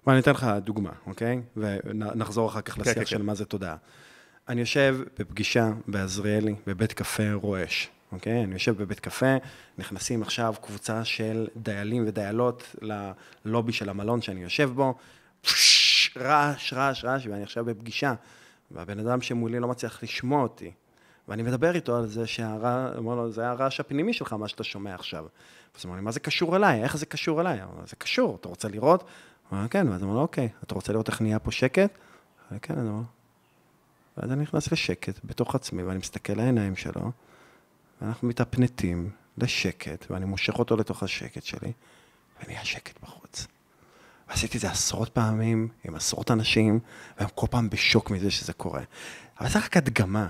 [0.04, 1.41] בוא, אני אתן לך דוגמה, אוקיי?
[1.58, 3.25] ונחזור אחר כך כן, לשיח כן, של כן.
[3.25, 3.75] מה זה תודעה.
[4.49, 8.43] אני יושב בפגישה בעזריאלי, בבית קפה רועש, אוקיי?
[8.43, 9.36] אני יושב בבית קפה,
[9.78, 12.75] נכנסים עכשיו קבוצה של דיילים ודיילות
[13.45, 14.95] ללובי של המלון שאני יושב בו,
[16.17, 18.13] רעש, רעש, רעש, ואני עכשיו בפגישה,
[18.71, 20.71] והבן אדם שמולי לא מצליח לשמוע אותי.
[21.28, 24.96] ואני מדבר איתו על זה שהרעש, אומר לו, זה הרעש הפנימי שלך, מה שאתה שומע
[24.96, 25.26] עכשיו.
[25.78, 26.84] אז הוא אומר לי, מה זה קשור אליי?
[26.84, 27.54] איך זה קשור אליי?
[27.54, 29.02] אני אומר, זה קשור, אתה רוצה לראות?
[29.02, 31.98] הוא אומר, כן, ואז הוא אומר, אוקיי, אתה רוצה לראות איך נהיה פה שקט?
[32.50, 33.04] אומר, כן, אני אומר.
[34.18, 37.12] ואז אני נכנס לשקט בתוך עצמי, ואני מסתכל לעיניים שלו,
[38.02, 41.72] ואנחנו מתאפנטים לשקט, ואני מושך אותו לתוך השקט שלי,
[42.44, 43.48] ונהיה שקט בחוץ.
[44.30, 46.80] ועשיתי את זה עשרות פעמים, עם עשרות אנשים,
[47.18, 48.82] והם כל פעם בשוק מזה שזה קורה.
[49.40, 50.28] אבל זה רק הדגמה.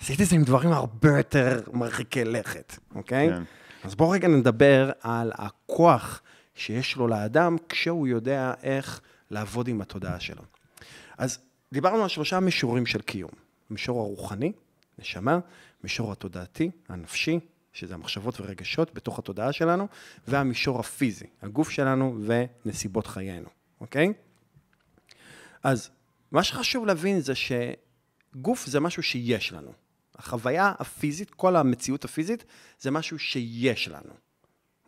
[0.00, 3.28] עשיתי את זה עם דברים הרבה יותר מרחיקי לכת, אוקיי?
[3.28, 3.42] כן.
[3.84, 6.22] אז בואו רגע נדבר על הכוח
[6.54, 10.42] שיש לו לאדם כשהוא יודע איך לעבוד עם התודעה שלו.
[11.18, 11.38] אז
[11.72, 13.30] דיברנו על שלושה מישורים של קיום.
[13.70, 14.52] מישור הרוחני,
[14.98, 15.38] נשמה,
[15.84, 17.40] מישור התודעתי, הנפשי,
[17.72, 19.88] שזה המחשבות ורגשות בתוך התודעה שלנו,
[20.28, 22.18] והמישור הפיזי, הגוף שלנו
[22.64, 23.48] ונסיבות חיינו,
[23.80, 24.12] אוקיי?
[25.62, 25.90] אז
[26.32, 29.72] מה שחשוב להבין זה שגוף זה משהו שיש לנו.
[30.20, 32.44] החוויה הפיזית, כל המציאות הפיזית,
[32.80, 34.12] זה משהו שיש לנו,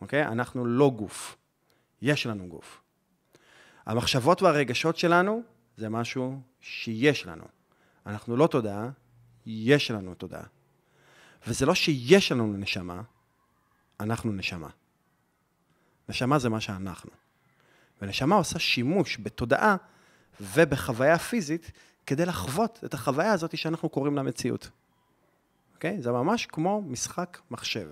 [0.00, 0.26] אוקיי?
[0.26, 1.36] אנחנו לא גוף,
[2.02, 2.80] יש לנו גוף.
[3.86, 5.42] המחשבות והרגשות שלנו
[5.76, 7.44] זה משהו שיש לנו.
[8.06, 8.88] אנחנו לא תודעה,
[9.46, 10.44] יש לנו תודעה.
[11.46, 13.02] וזה לא שיש לנו נשמה,
[14.00, 14.68] אנחנו נשמה.
[16.08, 17.10] נשמה זה מה שאנחנו.
[18.02, 19.76] ונשמה עושה שימוש בתודעה
[20.40, 21.70] ובחוויה פיזית
[22.06, 24.70] כדי לחוות את החוויה הזאת שאנחנו קוראים לה מציאות.
[25.82, 26.02] אוקיי?
[26.02, 27.90] זה ממש כמו משחק מחשב.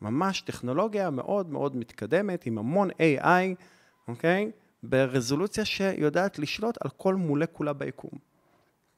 [0.00, 3.54] ממש טכנולוגיה מאוד מאוד מתקדמת, עם המון AI,
[4.08, 4.50] אוקיי?
[4.82, 8.10] ברזולוציה שיודעת לשלוט על כל מולקולה ביקום.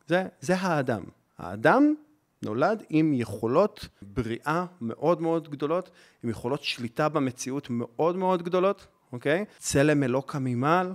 [0.06, 1.02] זה, זה האדם.
[1.38, 1.94] האדם
[2.42, 5.90] נולד עם יכולות בריאה מאוד מאוד גדולות,
[6.22, 9.44] עם יכולות שליטה במציאות מאוד מאוד גדולות, אוקיי?
[9.58, 10.92] צלם אלוקה ממעל,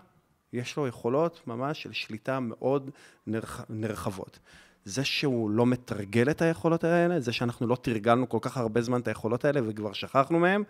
[0.54, 2.90] יש לו יכולות ממש של שליטה מאוד
[3.28, 3.66] נרח...
[3.70, 4.40] נרחבות.
[4.88, 9.00] זה שהוא לא מתרגל את היכולות האלה, זה שאנחנו לא תרגלנו כל כך הרבה זמן
[9.00, 10.64] את היכולות האלה וכבר שכחנו מהם,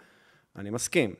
[0.56, 1.13] אני מסכים.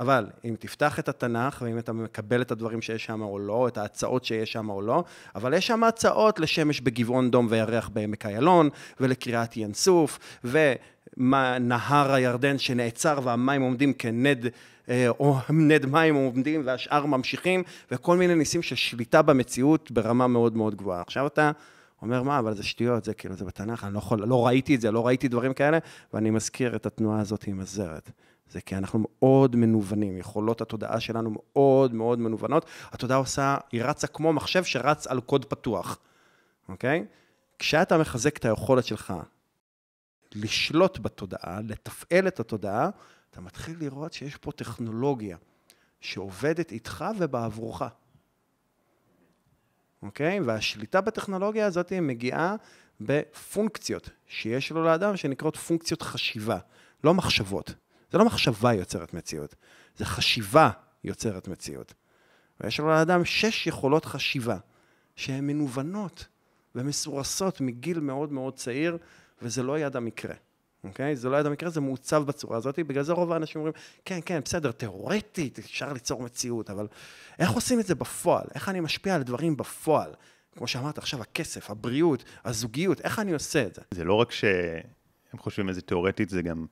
[0.00, 3.78] אבל אם תפתח את התנ"ך, ואם אתה מקבל את הדברים שיש שם או לא, את
[3.78, 8.68] ההצעות שיש שם או לא, אבל יש שם הצעות לשמש בגבעון דום וירח בעמק איילון,
[9.00, 10.18] ולקריעת ים סוף,
[11.16, 14.46] ונהר הירדן שנעצר והמים עומדים כנד,
[14.88, 15.36] אה, או
[15.68, 21.00] נד מים עומדים והשאר ממשיכים, וכל מיני ניסים של שליטה במציאות ברמה מאוד מאוד גבוהה.
[21.00, 21.50] עכשיו אתה
[22.04, 24.80] אומר, מה, אבל זה שטויות, זה כאילו, זה בתנ"ך, אני לא יכול, לא ראיתי את
[24.80, 25.78] זה, לא ראיתי דברים כאלה,
[26.12, 28.10] ואני מזכיר את התנועה הזאת עם הזרת.
[28.50, 32.66] זה כי אנחנו מאוד מנוונים, יכולות התודעה שלנו מאוד מאוד מנוונות.
[32.92, 35.98] התודעה עושה, היא רצה כמו מחשב שרץ על קוד פתוח,
[36.68, 37.04] אוקיי?
[37.58, 39.14] כשאתה מחזק את היכולת שלך
[40.34, 42.90] לשלוט בתודעה, לתפעל את התודעה,
[43.30, 45.36] אתה מתחיל לראות שיש פה טכנולוגיה
[46.00, 47.82] שעובדת איתך ובעבורך.
[50.04, 50.40] אוקיי?
[50.40, 52.56] והשליטה בטכנולוגיה הזאת מגיעה
[53.00, 56.58] בפונקציות שיש לו לאדם שנקראות פונקציות חשיבה,
[57.04, 57.74] לא מחשבות.
[58.12, 59.54] זה לא מחשבה יוצרת מציאות,
[59.96, 60.70] זה חשיבה
[61.04, 61.94] יוצרת מציאות.
[62.60, 64.56] ויש לנו לאדם שש יכולות חשיבה,
[65.16, 66.26] שהן מנוונות
[66.74, 68.98] ומסורסות מגיל מאוד מאוד צעיר,
[69.42, 70.34] וזה לא יד המקרה.
[70.84, 71.16] אוקיי?
[71.16, 74.40] זה לא יד המקרה, זה מעוצב בצורה הזאת, בגלל זה רוב האנשים אומרים, כן, כן,
[74.44, 76.86] בסדר, תיאורטית אפשר ליצור מציאות, אבל
[77.38, 78.44] איך עושים את זה בפועל?
[78.54, 80.10] איך אני משפיע על דברים בפועל?
[80.56, 83.82] כמו שאמרת עכשיו, הכסף, הבריאות, הזוגיות, איך אני עושה את זה?
[83.90, 86.66] זה לא רק שהם חושבים על זה תיאורטית, זה גם...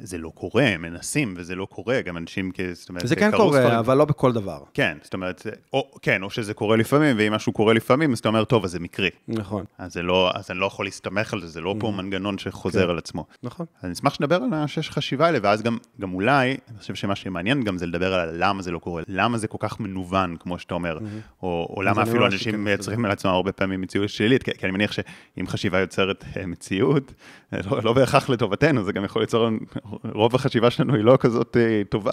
[0.00, 3.60] זה לא קורה, הם מנסים, וזה לא קורה, גם אנשים, זאת אומרת, זה כן קורה,
[3.60, 3.78] ספרים.
[3.78, 4.62] אבל לא בכל דבר.
[4.74, 8.28] כן, זאת אומרת, או, כן, או שזה קורה לפעמים, ואם משהו קורה לפעמים, אז אתה
[8.28, 9.10] אומר, טוב, אז זה מקרי.
[9.28, 9.64] נכון.
[9.78, 11.90] אז, לא, אז אני לא יכול להסתמך על זה, זה לא פה mm.
[11.90, 12.90] מנגנון שחוזר כן.
[12.90, 13.26] על עצמו.
[13.42, 13.66] נכון.
[13.78, 17.16] אז אני אשמח שנדבר על השש חשיבה האלה, ואז גם, גם אולי, אני חושב שמה
[17.16, 20.58] שמעניין גם זה לדבר על למה זה לא קורה, למה זה כל כך מנוון, כמו
[20.58, 21.42] שאתה אומר, mm-hmm.
[21.42, 24.72] או, או למה אפילו אנשים מייצרים על עצמם הרבה פעמים מציאות שלילית, כי, כי אני
[24.72, 27.12] מניח שאם חשיבה יוצרת אה, מציאות,
[27.52, 29.48] לא, לא בהכרח לטובתנו, זה גם יכול ליצור
[30.14, 32.12] רוב החשיבה שלנו היא לא כזאת uh, טובה.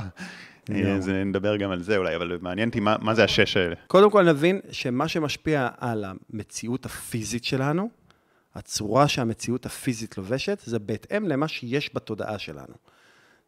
[0.71, 3.75] אה, אז נדבר גם על זה אולי, אבל מעניין אותי מה, מה זה השש האלה.
[3.88, 7.89] קודם כל נבין שמה שמשפיע על המציאות הפיזית שלנו,
[8.55, 12.73] הצורה שהמציאות הפיזית לובשת, זה בהתאם למה שיש בתודעה שלנו.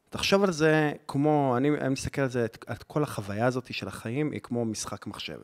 [0.09, 4.31] תחשוב על זה כמו, אני, אני מסתכל על זה, על כל החוויה הזאת של החיים,
[4.31, 5.37] היא כמו משחק מחשב,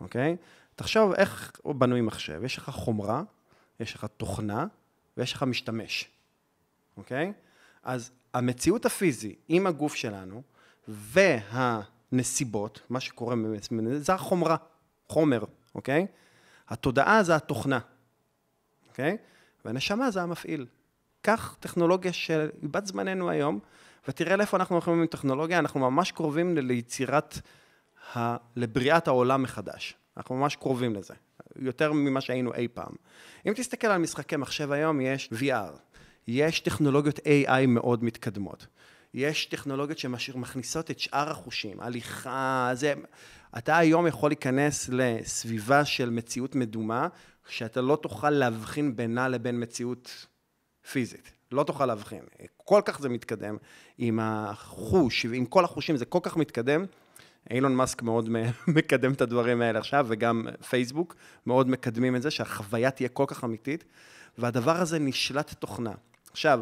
[0.00, 0.36] אוקיי?
[0.76, 2.40] תחשוב איך בנוי מחשב.
[2.44, 3.22] יש לך חומרה,
[3.80, 4.66] יש לך תוכנה
[5.16, 6.08] ויש לך משתמש,
[6.96, 7.32] אוקיי?
[7.82, 10.42] אז המציאות הפיזי עם הגוף שלנו
[10.88, 13.36] והנסיבות, מה שקורה,
[13.96, 14.56] זה החומרה,
[15.08, 16.06] חומר, אוקיי?
[16.68, 17.78] התודעה זה התוכנה,
[18.88, 19.16] אוקיי?
[19.64, 20.66] והנשמה זה המפעיל.
[21.22, 23.58] קח טכנולוגיה של בת זמננו היום,
[24.08, 27.38] ותראה לאיפה אנחנו הולכים עם טכנולוגיה, אנחנו ממש קרובים ליצירת,
[28.16, 28.36] ה...
[28.56, 29.94] לבריאת העולם מחדש.
[30.16, 31.14] אנחנו ממש קרובים לזה,
[31.56, 32.92] יותר ממה שהיינו אי פעם.
[33.46, 35.78] אם תסתכל על משחקי מחשב היום, יש VR,
[36.32, 38.66] יש טכנולוגיות AI מאוד מתקדמות.
[39.14, 42.94] יש טכנולוגיות שמכניסות את שאר החושים, הליכה, זה...
[43.58, 47.08] אתה היום יכול להיכנס לסביבה של מציאות מדומה,
[47.48, 50.26] שאתה לא תוכל להבחין בינה לבין מציאות
[50.90, 51.32] פיזית.
[51.52, 52.20] לא תוכל להבחין.
[52.56, 53.56] כל כך זה מתקדם,
[53.98, 56.84] עם החוש, ועם כל החושים זה כל כך מתקדם.
[57.50, 58.28] אילון מאסק מאוד
[58.76, 61.16] מקדם את הדברים האלה עכשיו, וגם פייסבוק
[61.46, 63.84] מאוד מקדמים את זה, שהחוויה תהיה כל כך אמיתית,
[64.38, 65.92] והדבר הזה נשלט תוכנה.
[66.30, 66.60] עכשיו,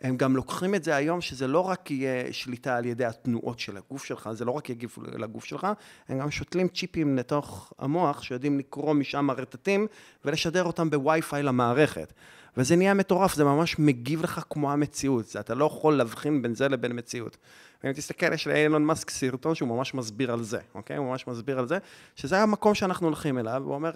[0.00, 3.76] הם גם לוקחים את זה היום, שזה לא רק יהיה שליטה על ידי התנועות של
[3.76, 5.66] הגוף שלך, זה לא רק יגיב לגוף שלך,
[6.08, 9.86] הם גם שותלים צ'יפים לתוך המוח, שיודעים לקרוא משם רטטים
[10.24, 12.12] ולשדר אותם בווי-פיי למערכת.
[12.56, 16.54] וזה נהיה מטורף, זה ממש מגיב לך כמו המציאות, זה, אתה לא יכול להבחין בין
[16.54, 17.36] זה לבין מציאות.
[17.84, 20.96] ואם תסתכל, יש לאילון מאסק סרטון שהוא ממש מסביר על זה, אוקיי?
[20.96, 21.78] הוא ממש מסביר על זה,
[22.16, 23.90] שזה המקום שאנחנו הולכים אליו, הוא אומר,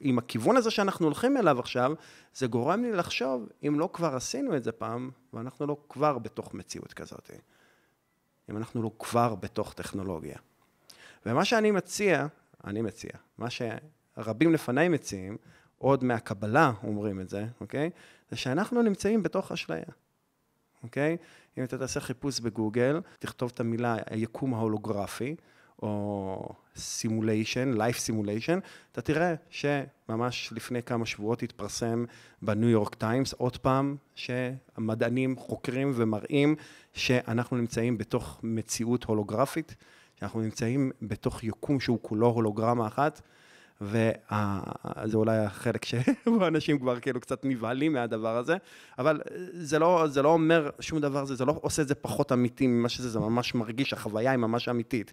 [0.00, 1.92] עם הכיוון הזה שאנחנו הולכים אליו עכשיו,
[2.34, 6.54] זה גורם לי לחשוב, אם לא כבר עשינו את זה פעם, ואנחנו לא כבר בתוך
[6.54, 7.30] מציאות כזאת.
[8.50, 10.36] אם אנחנו לא כבר בתוך טכנולוגיה.
[11.26, 12.26] ומה שאני מציע,
[12.64, 13.46] אני מציע, מה
[14.18, 15.36] רבים לפניי מציעים,
[15.78, 17.90] עוד מהקבלה אומרים את זה, אוקיי?
[18.30, 19.84] זה שאנחנו נמצאים בתוך אשליה,
[20.82, 21.16] אוקיי?
[21.58, 25.36] אם אתה תעשה חיפוש בגוגל, תכתוב את המילה היקום ההולוגרפי,
[25.82, 28.58] או simulation, life simulation,
[28.92, 32.04] אתה תראה שממש לפני כמה שבועות התפרסם
[32.42, 36.56] בניו יורק טיימס, עוד פעם, שהמדענים חוקרים ומראים
[36.92, 39.76] שאנחנו נמצאים בתוך מציאות הולוגרפית,
[40.14, 43.22] שאנחנו נמצאים בתוך יקום שהוא כולו הולוגרמה אחת,
[43.80, 48.56] וזה אולי החלק שאנשים כבר כאילו קצת נבהלים מהדבר הזה,
[48.98, 49.20] אבל
[49.52, 52.66] זה לא, זה לא אומר שום דבר, זה, זה לא עושה את זה פחות אמיתי
[52.66, 55.12] ממה שזה, זה ממש מרגיש, החוויה היא ממש אמיתית.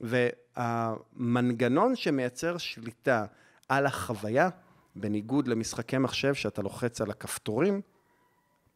[0.00, 3.24] והמנגנון שמייצר שליטה
[3.68, 4.48] על החוויה,
[4.96, 7.80] בניגוד למשחקי מחשב שאתה לוחץ על הכפתורים,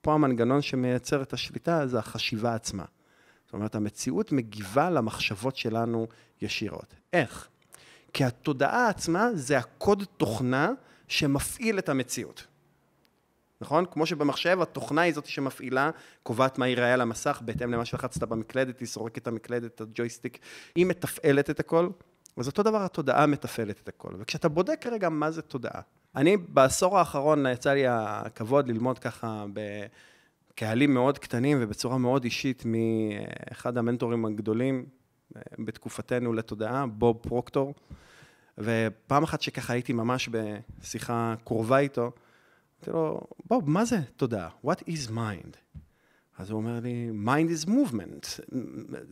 [0.01, 2.85] פה המנגנון שמייצר את השליטה זה החשיבה עצמה.
[3.45, 6.07] זאת אומרת, המציאות מגיבה למחשבות שלנו
[6.43, 6.95] ישירות.
[7.13, 7.49] איך?
[8.17, 10.71] כי התודעה עצמה זה הקוד תוכנה
[11.09, 12.47] שמפעיל את המציאות.
[13.61, 13.85] נכון?
[13.91, 15.91] כמו שבמחשב התוכנה היא זאת שמפעילה,
[16.23, 20.39] קובעת מה ייראה על המסך בהתאם למה שלחצת במקלדת, היא סורקת את המקלדת, את הג'ויסטיק,
[20.75, 21.89] היא מתפעלת את הכל,
[22.37, 24.13] אז אותו דבר התודעה מתפעלת את הכל.
[24.19, 25.81] וכשאתה בודק רגע מה זה תודעה,
[26.17, 29.45] אני בעשור האחרון יצא לי הכבוד ללמוד ככה
[30.53, 34.87] בקהלים מאוד קטנים ובצורה מאוד אישית מאחד המנטורים הגדולים
[35.37, 37.75] אה, בתקופתנו לתודעה, בוב פרוקטור.
[38.59, 42.03] ופעם אחת שככה הייתי ממש בשיחה קרובה איתו,
[42.77, 44.49] אמרתי לו, בוב, מה זה תודעה?
[44.65, 45.57] What is mind?
[46.39, 48.41] אז הוא אומר לי, mind is movement.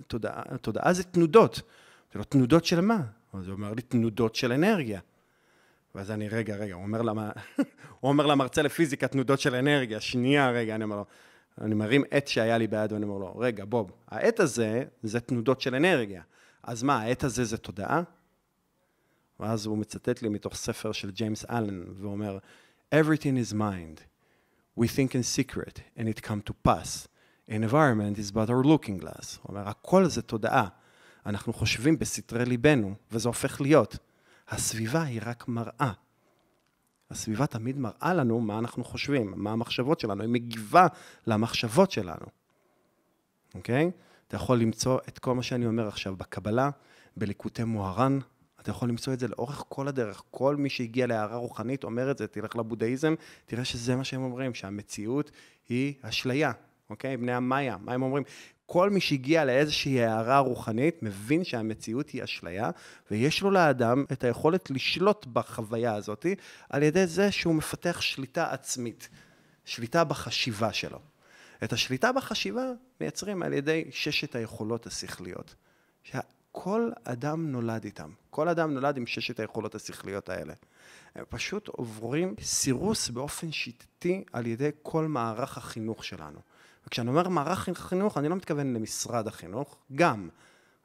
[0.07, 1.55] תודעה, תודעה זה תנודות.
[1.55, 3.01] אמרתי לו, תנודות של מה?
[3.33, 5.01] אז הוא אומר לי, תנודות של אנרגיה.
[5.95, 7.31] ואז אני, רגע, רגע, הוא אומר, למה,
[8.01, 11.05] הוא אומר למרצה לפיזיקה, תנודות של אנרגיה, שנייה, רגע, אני אומר לו,
[11.61, 15.61] אני מרים עט שהיה לי ביד, ואני אומר לו, רגע, בוב, העט הזה, זה תנודות
[15.61, 16.23] של אנרגיה.
[16.63, 18.03] אז מה, העט הזה זה תודעה?
[19.41, 22.39] ואז הוא מצטט לי מתוך ספר של ג'יימס אלן, ואומר,
[22.95, 24.01] Everything is mind.
[24.77, 27.09] We think in secret, and it come to pass.
[27.49, 29.39] An environment is but our looking glass.
[29.43, 30.69] הוא אומר, הכל זה תודעה.
[31.27, 33.97] אנחנו חושבים בסתרי ליבנו, וזה הופך להיות.
[34.49, 35.93] הסביבה היא רק מראה.
[37.11, 40.87] הסביבה תמיד מראה לנו מה אנחנו חושבים, מה המחשבות שלנו, היא מגיבה
[41.27, 42.27] למחשבות שלנו,
[43.55, 43.91] אוקיי?
[44.29, 46.71] אתה יכול למצוא את כל מה שאני אומר עכשיו בקבלה,
[47.17, 48.19] בליקוטי מוהר"ן,
[48.65, 50.23] אתה יכול למצוא את זה לאורך כל הדרך.
[50.31, 53.15] כל מי שהגיע להערה רוחנית אומר את זה, תלך לבודהיזם,
[53.47, 55.31] תראה שזה מה שהם אומרים, שהמציאות
[55.69, 56.53] היא אשליה,
[56.91, 57.17] אוקיי?
[57.17, 58.23] בני המאיה, מה הם אומרים?
[58.67, 62.71] כל מי שהגיע לאיזושהי הערה רוחנית מבין שהמציאות היא אשליה,
[63.11, 66.27] ויש לו לאדם את היכולת לשלוט בחוויה הזאת
[66.71, 69.09] על ידי זה שהוא מפתח שליטה עצמית,
[69.65, 70.99] שליטה בחשיבה שלו.
[71.65, 72.65] את השליטה בחשיבה
[73.01, 75.55] מייצרים על ידי ששת היכולות השכליות.
[76.57, 78.11] כל אדם נולד איתם.
[78.31, 80.55] כל אדם נולד עם ששת היכולות השכליות האלה.
[81.15, 86.39] הם פשוט עוברים סירוס באופן שיטתי על ידי כל מערך החינוך שלנו.
[86.87, 90.29] וכשאני אומר מערך החינוך, אני לא מתכוון למשרד החינוך, גם.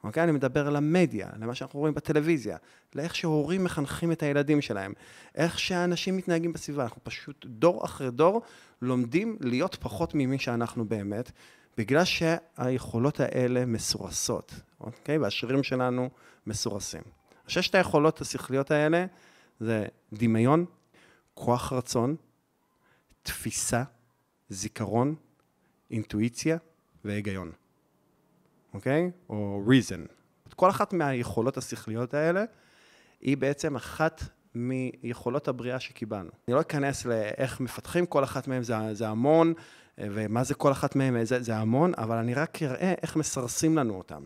[0.04, 0.22] אוקיי?
[0.22, 2.56] אני מדבר על המדיה, למה שאנחנו רואים בטלוויזיה,
[2.94, 4.92] לאיך שהורים מחנכים את הילדים שלהם,
[5.34, 6.82] איך שאנשים מתנהגים בסביבה.
[6.82, 8.42] אנחנו פשוט דור אחרי דור
[8.82, 11.32] לומדים להיות פחות ממי שאנחנו באמת,
[11.76, 15.18] בגלל שהיכולות האלה מסורסות, אוקיי?
[15.18, 16.10] והשרירים שלנו
[16.46, 17.02] מסורסים.
[17.46, 19.06] ששת היכולות השכליות האלה
[19.60, 20.64] זה דמיון,
[21.34, 22.16] כוח רצון,
[23.22, 23.82] תפיסה,
[24.48, 25.14] זיכרון,
[25.90, 26.56] אינטואיציה
[27.04, 27.52] והיגיון,
[28.74, 29.10] אוקיי?
[29.28, 30.12] או reason.
[30.56, 32.44] כל אחת מהיכולות השכליות האלה
[33.20, 34.22] היא בעצם אחת
[34.54, 36.30] מיכולות הבריאה שקיבלנו.
[36.48, 39.54] אני לא אכנס לאיך מפתחים כל אחת מהן, זה, זה המון,
[40.00, 43.94] ומה זה כל אחת מהן, זה, זה המון, אבל אני רק אראה איך מסרסים לנו
[43.94, 44.22] אותם.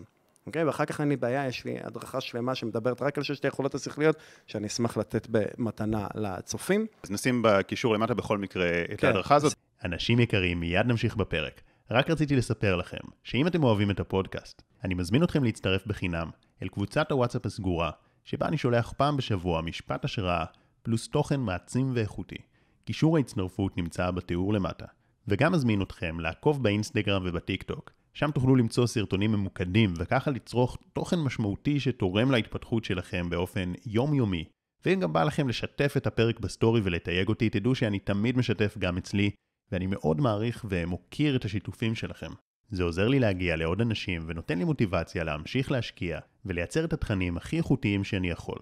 [0.47, 0.65] אוקיי?
[0.65, 4.17] ואחר כך אין לי בעיה, יש לי הדרכה שלמה שמדברת רק על ששת היכולות השכליות,
[4.47, 6.87] שאני אשמח לתת במתנה לצופים.
[7.03, 9.07] אז נשים בקישור למטה בכל מקרה את כן.
[9.07, 9.55] ההדרכה הזאת.
[9.85, 11.61] אנשים יקרים, מיד נמשיך בפרק.
[11.91, 16.31] רק רציתי לספר לכם, שאם אתם אוהבים את הפודקאסט, אני מזמין אתכם להצטרף בחינם
[16.63, 17.91] אל קבוצת הוואטסאפ הסגורה,
[18.25, 20.45] שבה אני שולח פעם בשבוע משפט השראה,
[20.83, 22.37] פלוס תוכן מעצים ואיכותי.
[22.85, 24.87] קישור ההצטרפות נמצא בתיאור למטה.
[25.29, 27.91] וגם מזמין אתכם לעקוב באינסטגרם ובטיק טוק.
[28.13, 34.45] שם תוכלו למצוא סרטונים ממוקדים, וככה לצרוך תוכן משמעותי שתורם להתפתחות שלכם באופן יומיומי.
[34.85, 38.97] ואם גם בא לכם לשתף את הפרק בסטורי ולתייג אותי, תדעו שאני תמיד משתף גם
[38.97, 39.31] אצלי,
[39.73, 42.31] ואני מאוד מעריך ומוקיר את השיתופים שלכם.
[42.71, 47.57] זה עוזר לי להגיע לעוד אנשים ונותן לי מוטיבציה להמשיך להשקיע ולייצר את התכנים הכי
[47.57, 48.59] איכותיים שאני יכול.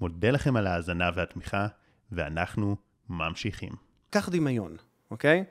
[0.00, 1.66] מודה לכם על ההאזנה והתמיכה,
[2.12, 2.76] ואנחנו
[3.08, 3.72] ממשיכים.
[4.10, 4.76] קח דמיון,
[5.10, 5.44] אוקיי?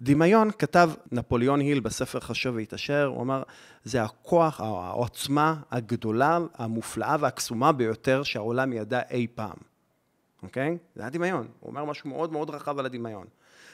[0.00, 3.42] דמיון, כתב נפוליאון היל בספר חשוב והתעשר, הוא אמר,
[3.84, 9.56] זה הכוח, העוצמה הגדולה, המופלאה והקסומה ביותר שהעולם ידע אי פעם.
[10.42, 10.78] אוקיי?
[10.94, 11.48] זה הדמיון.
[11.60, 13.26] הוא אומר משהו מאוד מאוד רחב על הדמיון.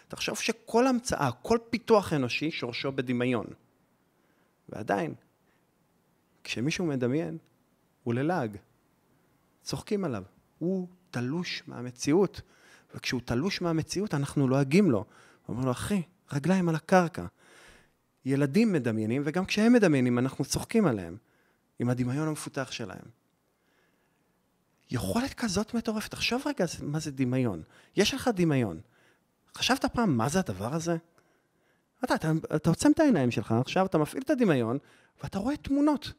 [0.08, 3.46] תחשוב שכל המצאה, כל פיתוח אנושי שורשו בדמיון.
[4.68, 5.14] ועדיין,
[6.44, 7.38] כשמישהו מדמיין,
[8.02, 8.56] הוא ללעג.
[9.62, 10.22] צוחקים עליו.
[10.58, 12.40] הוא תלוש מהמציאות,
[12.94, 15.04] וכשהוא תלוש מהמציאות, אנחנו לועגים לו.
[15.46, 17.26] הוא אומר לו, אחי, רגליים על הקרקע.
[18.24, 21.16] ילדים מדמיינים, וגם כשהם מדמיינים, אנחנו צוחקים עליהם,
[21.78, 23.04] עם הדמיון המפותח שלהם.
[24.90, 26.10] יכולת כזאת מטורפת.
[26.10, 27.62] תחשוב רגע מה זה דמיון.
[27.96, 28.80] יש לך דמיון.
[29.56, 30.96] חשבת פעם מה זה הדבר הזה?
[32.04, 34.78] אתה, אתה, אתה עוצם את העיניים שלך, עכשיו אתה מפעיל את הדמיון,
[35.22, 36.12] ואתה רואה תמונות.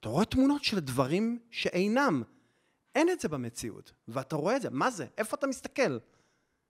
[0.00, 2.22] אתה רואה תמונות של דברים שאינם.
[2.94, 4.70] אין את זה במציאות, ואתה רואה את זה.
[4.70, 5.06] מה זה?
[5.18, 5.98] איפה אתה מסתכל?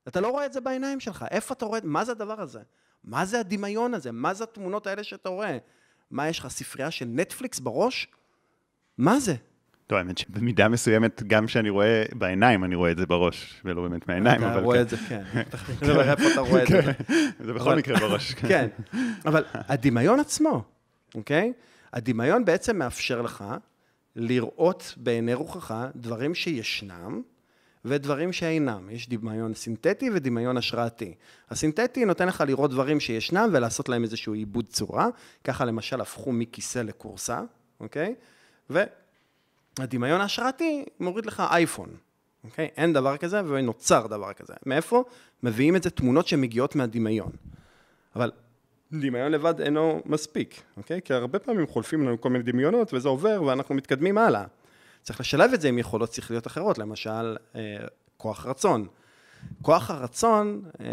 [0.09, 1.25] אתה לא רואה את זה בעיניים שלך.
[1.31, 1.81] איפה אתה רואה?
[1.85, 2.61] מה זה הדבר הזה?
[3.05, 4.13] מה זה הדמיון הזה?
[4.13, 5.59] מה זה התמונות האלה שאתה רואה?
[6.11, 8.09] מה, יש לך ספרייה של נטפליקס בראש?
[8.99, 9.35] מה זה?
[9.87, 14.09] טוב, האמת שבמידה מסוימת, גם כשאני רואה בעיניים, אני רואה את זה בראש, ולא באמת
[14.09, 14.59] מהעיניים, אבל כן.
[14.59, 15.23] אתה רואה את זה, כן.
[16.33, 16.81] אתה רואה את זה.
[17.41, 18.35] זה בכל מקרה בראש.
[18.35, 18.69] כן,
[19.27, 20.65] אבל הדמיון עצמו,
[21.15, 21.53] אוקיי?
[21.93, 23.45] הדמיון בעצם מאפשר לך
[24.17, 27.23] לראות בעיני רוחך דברים שישנם
[27.85, 28.91] ודברים שאינם.
[28.91, 31.15] יש דמיון סינתטי ודמיון השראתי.
[31.51, 35.09] הסינתטי נותן לך לראות דברים שישנם ולעשות להם איזשהו עיבוד צורה.
[35.45, 37.41] ככה למשל הפכו מכיסא לכורסה,
[37.81, 38.15] אוקיי?
[38.71, 41.89] והדמיון ההשראתי מוריד לך אייפון,
[42.45, 42.69] אוקיי?
[42.77, 44.55] אין דבר כזה ונוצר דבר כזה.
[44.67, 45.05] מאיפה?
[45.43, 47.31] מביאים את זה תמונות שמגיעות מהדמיון.
[48.17, 48.31] אבל
[48.93, 51.03] דמיון לבד אינו מספיק, אוקיי?
[51.03, 54.45] כי הרבה פעמים חולפים לנו כל מיני דמיונות וזה עובר ואנחנו מתקדמים הלאה.
[55.09, 57.77] צריך לשלב את זה עם יכולות שכליות אחרות, למשל אה,
[58.17, 58.87] כוח רצון.
[59.63, 60.87] כוח הרצון אה,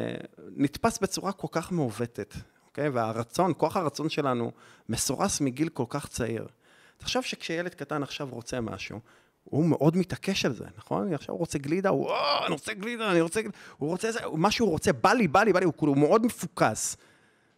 [0.56, 2.36] נתפס בצורה כל כך מעוותת,
[2.68, 2.90] אוקיי?
[2.90, 4.52] והרצון, כוח הרצון שלנו
[4.90, 6.48] מסורס מגיל כל כך צעיר.
[6.98, 9.00] תחשוב שכשילד קטן עכשיו רוצה משהו,
[9.44, 11.14] הוא מאוד מתעקש על זה, נכון?
[11.14, 12.10] עכשיו הוא רוצה גלידה, הוא,
[12.46, 15.44] אני רוצה גלידה, אני רוצה גלידה, הוא רוצה זה, מה שהוא רוצה, בא לי, בא
[15.44, 16.98] לי, בא לי, הוא כאילו מאוד מפוקס.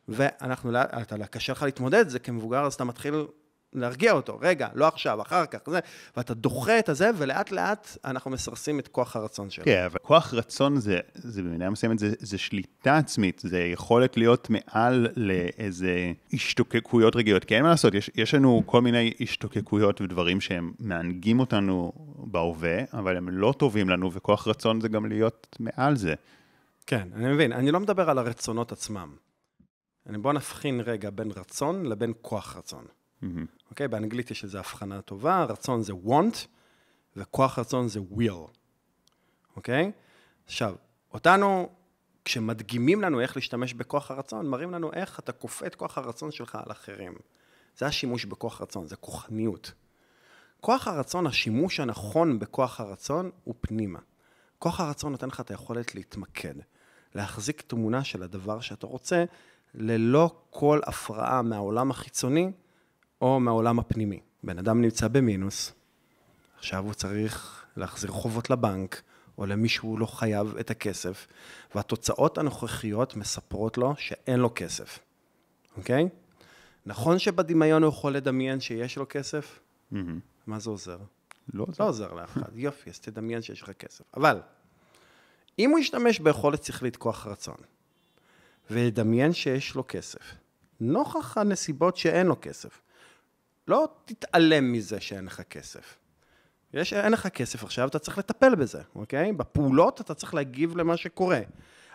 [0.07, 3.25] ואנחנו, אתה, קשה לך להתמודד זה כמבוגר, אז אתה מתחיל
[3.73, 5.79] להרגיע אותו, רגע, לא עכשיו, אחר כך, זה,
[6.17, 9.65] ואתה דוחה את הזה, ולאט לאט אנחנו מסרסים את כוח הרצון שלו.
[9.65, 14.49] כן, אבל כוח רצון זה, זה במידה מסוימת, זה, זה שליטה עצמית, זה יכולת להיות
[14.49, 20.41] מעל לאיזה השתוקקויות רגילות, כי אין מה לעשות, יש, יש לנו כל מיני השתוקקויות ודברים
[20.41, 25.95] שהם מענגים אותנו בהווה, אבל הם לא טובים לנו, וכוח רצון זה גם להיות מעל
[25.95, 26.13] זה.
[26.85, 29.15] כן, אני מבין, אני לא מדבר על הרצונות עצמם.
[30.05, 32.85] בוא נבחין רגע בין רצון לבין כוח רצון.
[33.21, 33.45] אוקיי?
[33.45, 33.73] Mm-hmm.
[33.73, 36.37] Okay, באנגלית יש איזו הבחנה טובה, רצון זה want,
[37.15, 38.51] וכוח רצון זה will,
[39.55, 39.85] אוקיי?
[39.85, 39.91] Okay?
[40.45, 40.75] עכשיו,
[41.13, 41.69] אותנו,
[42.25, 46.57] כשמדגימים לנו איך להשתמש בכוח הרצון, מראים לנו איך אתה כופה את כוח הרצון שלך
[46.65, 47.15] על אחרים.
[47.77, 49.71] זה השימוש בכוח רצון, זה כוחניות.
[50.61, 53.99] כוח הרצון, השימוש הנכון בכוח הרצון הוא פנימה.
[54.59, 56.53] כוח הרצון נותן לך את היכולת להתמקד,
[57.15, 59.25] להחזיק תמונה של הדבר שאתה רוצה,
[59.73, 62.51] ללא כל הפרעה מהעולם החיצוני
[63.21, 64.19] או מהעולם הפנימי.
[64.43, 65.73] בן אדם נמצא במינוס,
[66.57, 69.01] עכשיו הוא צריך להחזיר חובות לבנק,
[69.37, 71.27] או למישהו לא חייב את הכסף,
[71.75, 74.99] והתוצאות הנוכחיות מספרות לו שאין לו כסף,
[75.77, 76.09] אוקיי?
[76.85, 79.59] נכון שבדמיון הוא יכול לדמיין שיש לו כסף?
[79.93, 79.95] Mm-hmm.
[80.47, 80.97] מה זה עוזר?
[81.53, 81.83] לא עוזר.
[81.83, 82.49] לא עוזר לאף אחד.
[82.55, 84.03] יופי, אז תדמיין שיש לך כסף.
[84.17, 84.39] אבל,
[85.59, 87.57] אם הוא ישתמש ביכולת שכלית כוח רצון,
[88.71, 90.35] וידמיין שיש לו כסף,
[90.79, 92.81] נוכח הנסיבות שאין לו כסף,
[93.67, 95.97] לא תתעלם מזה שאין לך כסף.
[96.73, 99.33] יש, אין לך כסף עכשיו, אתה צריך לטפל בזה, אוקיי?
[99.33, 101.39] בפעולות אתה צריך להגיב למה שקורה.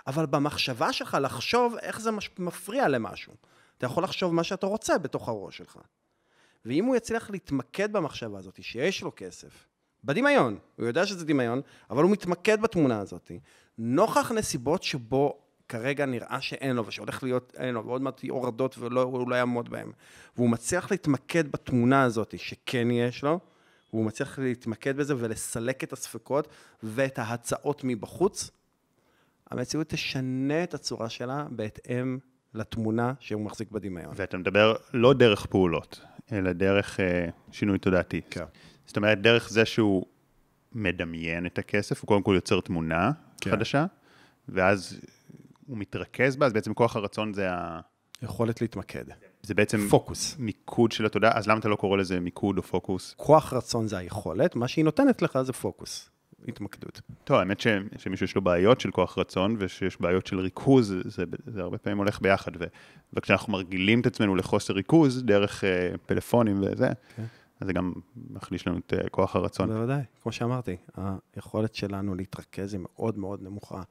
[0.07, 3.33] אבל במחשבה שלך לחשוב איך זה מפריע למשהו.
[3.79, 5.79] אתה יכול לחשוב מה שאתה רוצה בתוך הראש שלך.
[6.65, 9.67] ואם הוא יצליח להתמקד במחשבה הזאת, שיש לו כסף,
[10.05, 11.61] בדמיון, הוא יודע שזה דמיון,
[11.91, 13.31] אבל הוא מתמקד בתמונה הזאת,
[13.79, 15.43] נוכח נסיבות שבו
[15.73, 19.69] כרגע נראה שאין לו, ושהולך להיות, אין לו, ועוד מעט יהיו הורדות והוא לא יעמוד
[19.69, 19.91] בהן.
[20.37, 23.41] והוא מצליח להתמקד בתמונה הזאת שכן יש לו,
[23.93, 26.49] והוא מצליח להתמקד בזה ולסלק את הספקות
[26.83, 28.51] ואת ההצעות מבחוץ,
[29.51, 32.19] המציאות תשנה את הצורה שלה בהתאם
[32.55, 34.13] לתמונה שהוא מחזיק בדמיון.
[34.17, 36.01] ואתה מדבר לא דרך פעולות,
[36.33, 38.21] אלא דרך אה, שינוי תודעתי.
[38.31, 38.45] כן.
[38.87, 40.07] זאת אומרת, דרך זה שהוא
[40.73, 43.11] מדמיין את הכסף, הוא קודם כל יוצר תמונה
[43.41, 43.51] כן.
[43.51, 43.87] חדשה,
[44.49, 45.01] ואז
[45.67, 47.81] הוא מתרכז בה, אז בעצם כוח הרצון זה ה...
[48.23, 49.05] יכולת להתמקד.
[49.43, 49.89] זה בעצם...
[49.91, 50.37] פוקוס.
[50.39, 53.15] מיקוד של התודעה, אז למה אתה לא קורא לזה מיקוד או פוקוס?
[53.17, 56.11] כוח רצון זה היכולת, מה שהיא נותנת לך זה פוקוס.
[56.49, 57.01] התמקדות.
[57.25, 61.11] טוב, האמת ש, שמישהו יש לו בעיות של כוח רצון, ושיש בעיות של ריכוז, זה,
[61.11, 62.53] זה, זה הרבה פעמים הולך ביחד.
[62.61, 62.65] ו,
[63.13, 67.17] וכשאנחנו מרגילים את עצמנו לחוסר ריכוז, דרך uh, פלאפונים וזה, okay.
[67.17, 67.25] כן.
[67.61, 67.93] אז זה גם
[68.31, 69.69] מחליש לנו את uh, כוח הרצון.
[69.69, 70.77] בוודאי, כמו שאמרתי,
[71.35, 73.83] היכולת שלנו להתרכז היא מאוד מאוד נמוכה.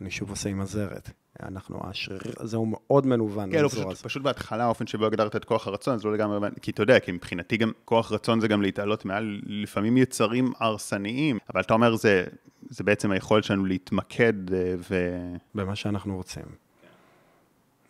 [0.00, 1.10] אני שוב עושה עם הזרת.
[1.42, 3.52] אנחנו, השריר הזה הוא מאוד מנוון.
[3.52, 6.82] כן, פשוט, פשוט בהתחלה, האופן שבו הגדרת את כוח הרצון, זה לא לגמרי, כי אתה
[6.82, 11.74] יודע, כי מבחינתי גם כוח רצון זה גם להתעלות מעל לפעמים יצרים הרסניים, אבל אתה
[11.74, 12.24] אומר, זה,
[12.70, 15.18] זה בעצם היכולת שלנו להתמקד אה, ו...
[15.54, 16.44] במה שאנחנו רוצים.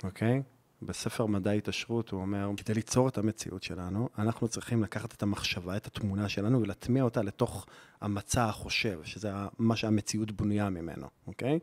[0.04, 0.42] אוקיי?
[0.44, 0.58] Okay?
[0.82, 5.76] בספר מדע התעשרות הוא אומר, כדי ליצור את המציאות שלנו, אנחנו צריכים לקחת את המחשבה,
[5.76, 7.66] את התמונה שלנו, ולהטמיע אותה לתוך
[8.00, 11.58] המצע החושב, שזה מה שהמציאות בנויה ממנו, אוקיי?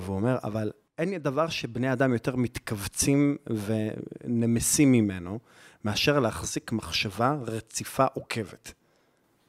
[0.00, 3.36] והוא אומר, אבל אין דבר שבני אדם יותר מתכווצים
[4.26, 5.38] ונמסים ממנו,
[5.84, 8.72] מאשר להחזיק מחשבה רציפה עוקבת.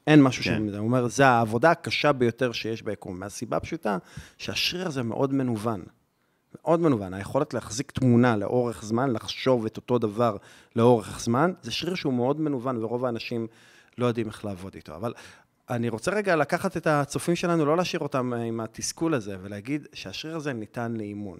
[0.06, 0.56] אין משהו כן.
[0.56, 0.78] שמזה.
[0.78, 3.98] הוא אומר, זה העבודה הקשה ביותר שיש ביקום, מהסיבה הפשוטה
[4.38, 5.82] שהשריר הזה מאוד מנוון.
[6.54, 7.14] מאוד מנוון.
[7.14, 10.36] היכולת להחזיק תמונה לאורך זמן, לחשוב את אותו דבר
[10.76, 13.46] לאורך זמן, זה שריר שהוא מאוד מנוון, ורוב האנשים
[13.98, 14.94] לא יודעים איך לעבוד איתו.
[14.94, 15.12] אבל
[15.70, 20.36] אני רוצה רגע לקחת את הצופים שלנו, לא להשאיר אותם עם התסכול הזה, ולהגיד שהשריר
[20.36, 21.38] הזה ניתן לאימון.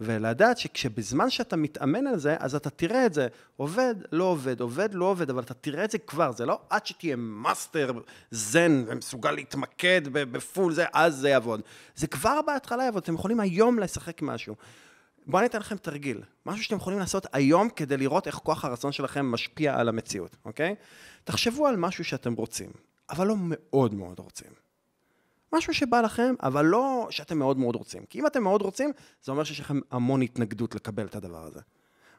[0.00, 4.94] ולדעת שכשבזמן שאתה מתאמן על זה, אז אתה תראה את זה עובד, לא עובד, עובד,
[4.94, 7.92] לא עובד, אבל אתה תראה את זה כבר, זה לא עד שתהיה master
[8.30, 11.60] זן ומסוגל להתמקד בפול זה, אז זה יעבוד.
[11.94, 14.54] זה כבר בהתחלה יעבוד, אתם יכולים היום לשחק משהו.
[15.26, 18.92] בואו אני אתן לכם תרגיל, משהו שאתם יכולים לעשות היום כדי לראות איך כוח הרצון
[18.92, 20.74] שלכם משפיע על המציאות, אוקיי?
[21.24, 22.70] תחשבו על משהו שאתם רוצים,
[23.10, 24.50] אבל לא מאוד מאוד רוצים.
[25.52, 28.04] משהו שבא לכם, אבל לא שאתם מאוד מאוד רוצים.
[28.06, 28.92] כי אם אתם מאוד רוצים,
[29.22, 31.60] זה אומר שיש לכם המון התנגדות לקבל את הדבר הזה.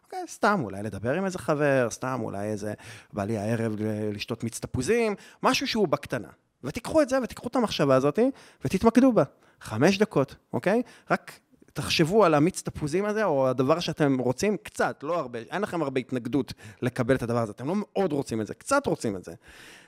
[0.04, 2.74] אוקיי, סתם אולי לדבר עם איזה חבר, סתם אולי איזה,
[3.14, 3.76] בא לי הערב
[4.14, 6.30] לשתות מיץ תפוזים, משהו שהוא בקטנה.
[6.64, 8.20] ותיקחו את זה ותיקחו את המחשבה הזאת
[8.66, 9.24] ותתמקדו בה.
[9.62, 10.82] חמש דקות, אוקיי?
[11.12, 11.40] רק
[11.74, 16.00] תחשבו על המיץ תפוזים הזה, או הדבר שאתם רוצים, קצת, לא הרבה, אין לכם הרבה
[16.00, 19.34] התנגדות לקבל את הדבר הזה, אתם לא מאוד רוצים את זה, קצת רוצים את זה.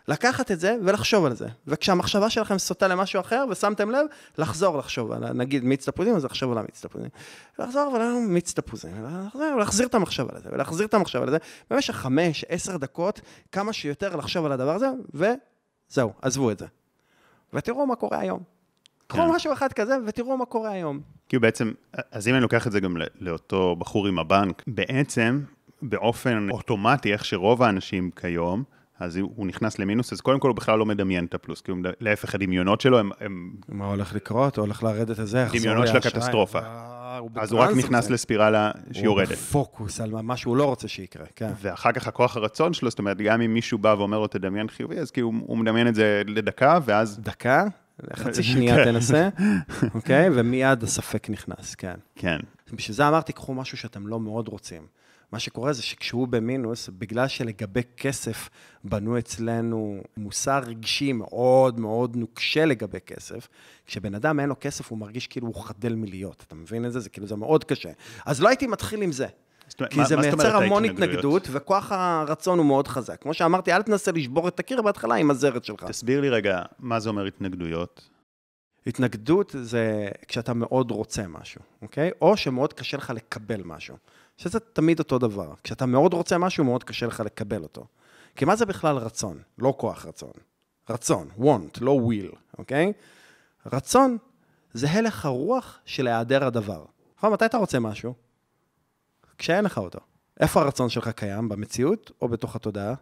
[0.09, 1.47] לקחת את זה ולחשוב על זה.
[1.67, 4.05] וכשהמחשבה שלכם סוטה למשהו אחר, ושמתם לב,
[4.37, 7.09] לחזור לחשוב על, נגיד מיץ תפוזים, אז לחשוב על המיץ תפוזים.
[7.59, 8.91] לחזור ולנו מיץ תפוזים,
[9.35, 11.37] ולהחזיר את המחשבה לזה, ולהחזיר את המחשבה לזה,
[11.69, 16.65] במשך חמש, עשר דקות, כמה שיותר לחשוב על הדבר הזה, וזהו, עזבו את זה.
[17.53, 18.43] ותראו מה קורה היום.
[19.07, 19.35] קחו כן.
[19.35, 20.99] משהו אחד כזה ותראו מה קורה היום.
[21.29, 21.71] כאילו בעצם,
[22.11, 25.41] אז אם אני לוקח את זה גם לאותו בחור עם הבנק, בעצם,
[25.81, 28.63] באופן אוטומטי, איך שרוב האנשים כיום,
[28.99, 31.79] אז הוא נכנס למינוס, אז קודם כל הוא בכלל לא מדמיין את הפלוס, כי הוא,
[31.99, 33.11] להפך, הדמיונות שלו הם...
[33.19, 33.51] הם...
[33.69, 34.57] מה הולך לקרות?
[34.57, 36.59] הוא הולך לרדת את זה, דמיונות של הקטסטרופה.
[37.35, 39.27] אז הוא רק נכנס לספירלה שיורדת.
[39.27, 41.51] הוא בפוקוס על מה שהוא לא רוצה שיקרה, כן.
[41.61, 44.99] ואחר כך הכוח הרצון שלו, זאת אומרת, גם אם מישהו בא ואומר לו תדמיין חיובי,
[44.99, 47.19] אז כאילו הוא מדמיין את זה לדקה, ואז...
[47.19, 47.65] דקה?
[48.15, 48.83] חצי שנייה כן.
[48.83, 49.29] תנסה,
[49.95, 50.29] אוקיי?
[50.33, 51.95] ומיד הספק נכנס, כן.
[52.15, 52.37] כן.
[52.73, 54.98] בשביל זה אמרתי, קחו משהו שאתם לא מאוד רוצים.
[55.31, 58.49] מה שקורה זה שכשהוא במינוס, בגלל שלגבי כסף
[58.83, 63.47] בנו אצלנו מוסר רגשי מאוד מאוד נוקשה לגבי כסף,
[63.85, 66.43] כשבן אדם אין לו כסף, הוא מרגיש כאילו הוא חדל מלהיות.
[66.47, 66.99] אתה מבין את זה?
[66.99, 67.89] זה כאילו, זה מאוד קשה.
[68.25, 69.27] אז לא הייתי מתחיל עם זה.
[69.89, 73.21] כי זה מייצר המון התנגדות, וכוח הרצון הוא מאוד חזק.
[73.21, 75.83] כמו שאמרתי, אל תנסה לשבור את הקיר בהתחלה עם הזרת שלך.
[75.83, 78.09] תסביר לי רגע, מה זה אומר התנגדויות?
[78.87, 82.11] התנגדות זה כשאתה מאוד רוצה משהו, אוקיי?
[82.21, 83.95] או שמאוד קשה לך לקבל משהו.
[84.39, 85.53] שזה תמיד אותו דבר.
[85.63, 87.85] כשאתה מאוד רוצה משהו, מאוד קשה לך לקבל אותו.
[88.35, 89.41] כי מה זה בכלל רצון?
[89.57, 90.31] לא כוח רצון.
[90.89, 92.93] רצון, want, לא will, אוקיי?
[93.65, 94.17] רצון
[94.73, 96.85] זה הלך הרוח של היעדר הדבר.
[97.17, 98.13] נכון, מתי אתה רוצה משהו?
[99.37, 99.99] כשאין לך אותו.
[100.39, 101.49] איפה הרצון שלך קיים?
[101.49, 102.93] במציאות או בתוך התודעה?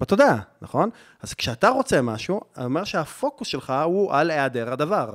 [0.00, 0.90] בתודעה, נכון?
[1.20, 5.14] אז כשאתה רוצה משהו, אני אומר שהפוקוס שלך הוא על היעדר הדבר.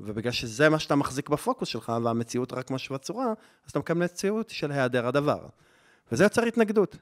[0.00, 3.26] ובגלל שזה מה שאתה מחזיק בפוקוס שלך, והמציאות רק משווה צורה,
[3.64, 5.46] אז אתה מקבל מציאות של היעדר הדבר.
[6.12, 6.96] וזה יוצר התנגדות.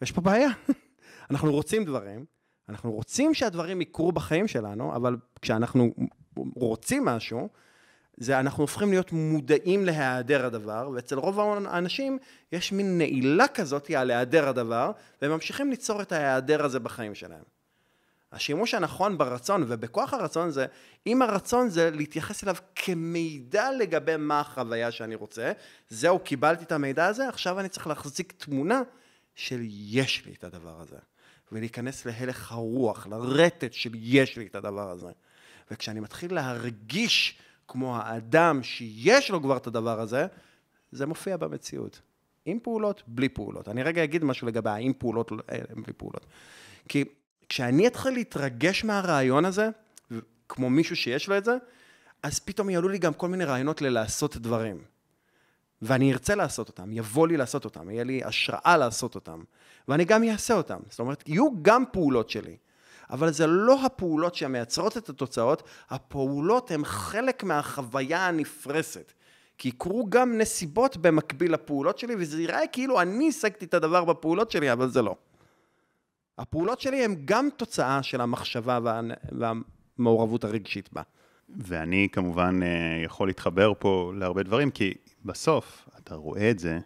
[0.00, 0.48] ויש פה בעיה.
[1.30, 2.24] אנחנו רוצים דברים,
[2.68, 5.94] אנחנו רוצים שהדברים יקרו בחיים שלנו, אבל כשאנחנו
[6.56, 7.48] רוצים משהו,
[8.16, 12.18] זה אנחנו הופכים להיות מודעים להיעדר הדבר, ואצל רוב האנשים
[12.52, 17.53] יש מין נעילה כזאת על היעדר הדבר, והם ממשיכים ליצור את ההיעדר הזה בחיים שלהם.
[18.34, 20.66] השימוש הנכון ברצון ובכוח הרצון זה,
[21.06, 25.52] אם הרצון זה להתייחס אליו כמידע לגבי מה החוויה שאני רוצה,
[25.88, 28.82] זהו, קיבלתי את המידע הזה, עכשיו אני צריך להחזיק תמונה
[29.34, 30.96] של יש לי את הדבר הזה.
[31.52, 35.10] ולהיכנס להלך הרוח, לרטט של יש לי את הדבר הזה.
[35.70, 40.26] וכשאני מתחיל להרגיש כמו האדם שיש לו כבר את הדבר הזה,
[40.92, 42.00] זה מופיע במציאות.
[42.44, 43.68] עם פעולות, בלי פעולות.
[43.68, 46.26] אני רגע אגיד משהו לגבי האם פעולות, אה, בלי פעולות.
[46.88, 47.04] כי
[47.54, 49.68] כשאני אתחיל להתרגש מהרעיון הזה,
[50.48, 51.56] כמו מישהו שיש לו את זה,
[52.22, 54.78] אז פתאום יעלו לי גם כל מיני רעיונות ללעשות דברים.
[55.82, 59.42] ואני ארצה לעשות אותם, יבוא לי לעשות אותם, יהיה לי השראה לעשות אותם,
[59.88, 60.80] ואני גם אעשה אותם.
[60.90, 62.56] זאת אומרת, יהיו גם פעולות שלי.
[63.10, 69.12] אבל זה לא הפעולות שמייצרות את התוצאות, הפעולות הן חלק מהחוויה הנפרסת.
[69.58, 74.50] כי יקרו גם נסיבות במקביל לפעולות שלי, וזה ייראה כאילו אני השגתי את הדבר בפעולות
[74.50, 75.16] שלי, אבל זה לא.
[76.38, 79.00] הפעולות שלי הן גם תוצאה של המחשבה וה...
[79.32, 81.02] והמעורבות הרגשית בה.
[81.56, 82.68] ואני כמובן אה,
[83.04, 86.78] יכול להתחבר פה להרבה דברים, כי בסוף אתה רואה את זה,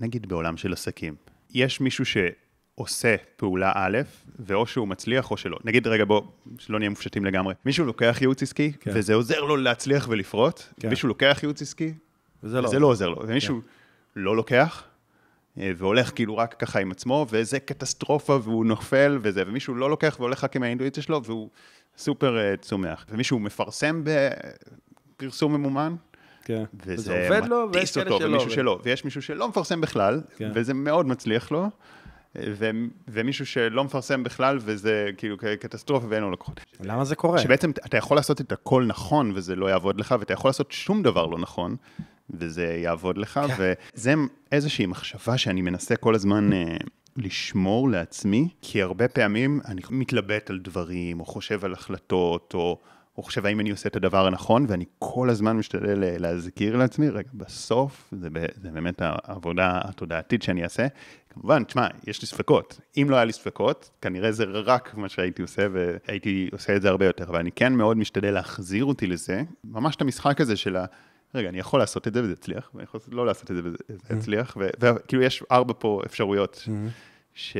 [0.00, 1.14] נגיד בעולם של עסקים.
[1.50, 3.98] יש מישהו שעושה פעולה א',
[4.38, 5.58] ואו שהוא מצליח או שלא.
[5.64, 6.22] נגיד, רגע, בוא,
[6.58, 7.54] שלא נהיה מופשטים לגמרי.
[7.64, 8.90] מישהו לוקח ייעוץ עסקי, כן.
[8.94, 10.88] וזה עוזר לו להצליח ולפרוט, כן.
[10.88, 11.94] מישהו לוקח ייעוץ עסקי,
[12.42, 13.22] וזה לא, וזה לא עוזר לו.
[13.26, 14.20] ומישהו כן.
[14.20, 14.84] לא לוקח,
[15.56, 20.44] והולך כאילו רק ככה עם עצמו, וזה קטסטרופה, והוא נופל וזה, ומישהו לא לוקח והולך
[20.44, 21.48] רק עם האינטואיציה שלו, והוא
[21.96, 23.06] סופר uh, צומח.
[23.08, 24.02] ומישהו מפרסם
[25.16, 25.94] בפרסום ממומן,
[26.44, 26.64] כן.
[26.86, 28.18] וזה עובד לו, ויש שלא.
[28.22, 30.50] ומישהו שלא, ויש מישהו שלא מפרסם בכלל, כן.
[30.54, 31.70] וזה מאוד מצליח לו,
[32.38, 32.70] ו-
[33.08, 36.60] ומישהו שלא מפרסם בכלל, וזה כאילו קטסטרופה ואין לו לקוחות.
[36.80, 37.38] למה זה קורה?
[37.38, 41.02] שבעצם אתה יכול לעשות את הכל נכון, וזה לא יעבוד לך, ואתה יכול לעשות שום
[41.02, 41.76] דבר לא נכון,
[42.30, 43.72] וזה יעבוד לך, כן.
[43.94, 44.14] וזה
[44.52, 46.50] איזושהי מחשבה שאני מנסה כל הזמן...
[46.52, 52.78] uh, לשמור לעצמי, כי הרבה פעמים אני מתלבט על דברים, או חושב על החלטות, או,
[53.18, 57.28] או חושב האם אני עושה את הדבר הנכון, ואני כל הזמן משתדל להזכיר לעצמי, רגע,
[57.34, 58.28] בסוף, זה,
[58.62, 60.86] זה באמת העבודה התודעתית שאני אעשה.
[61.30, 62.80] כמובן, תשמע, יש לי ספקות.
[62.96, 66.88] אם לא היה לי ספקות, כנראה זה רק מה שהייתי עושה, והייתי עושה את זה
[66.88, 67.24] הרבה יותר.
[67.24, 70.84] אבל אני כן מאוד משתדל להחזיר אותי לזה, ממש את המשחק הזה של ה...
[71.34, 73.76] רגע, אני יכול לעשות את זה וזה יצליח, ואני יכול לא לעשות את זה וזה
[73.76, 74.16] mm-hmm.
[74.16, 76.62] יצליח, וכאילו יש ארבע פה אפשרויות.
[76.66, 76.90] Mm-hmm.
[77.34, 77.56] ש...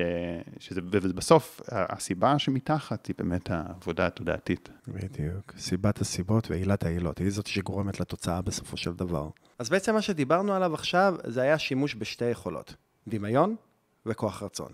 [0.59, 4.68] שזה, ובסוף, הסיבה שמתחת היא באמת העבודה התודעתית.
[4.89, 5.53] בדיוק.
[5.59, 9.29] סיבת הסיבות ועילת העילות, היא זאת שגורמת לתוצאה בסופו של דבר.
[9.59, 12.75] אז בעצם מה שדיברנו עליו עכשיו, זה היה שימוש בשתי יכולות,
[13.09, 13.57] דמיון
[14.07, 14.73] וכוח רצון,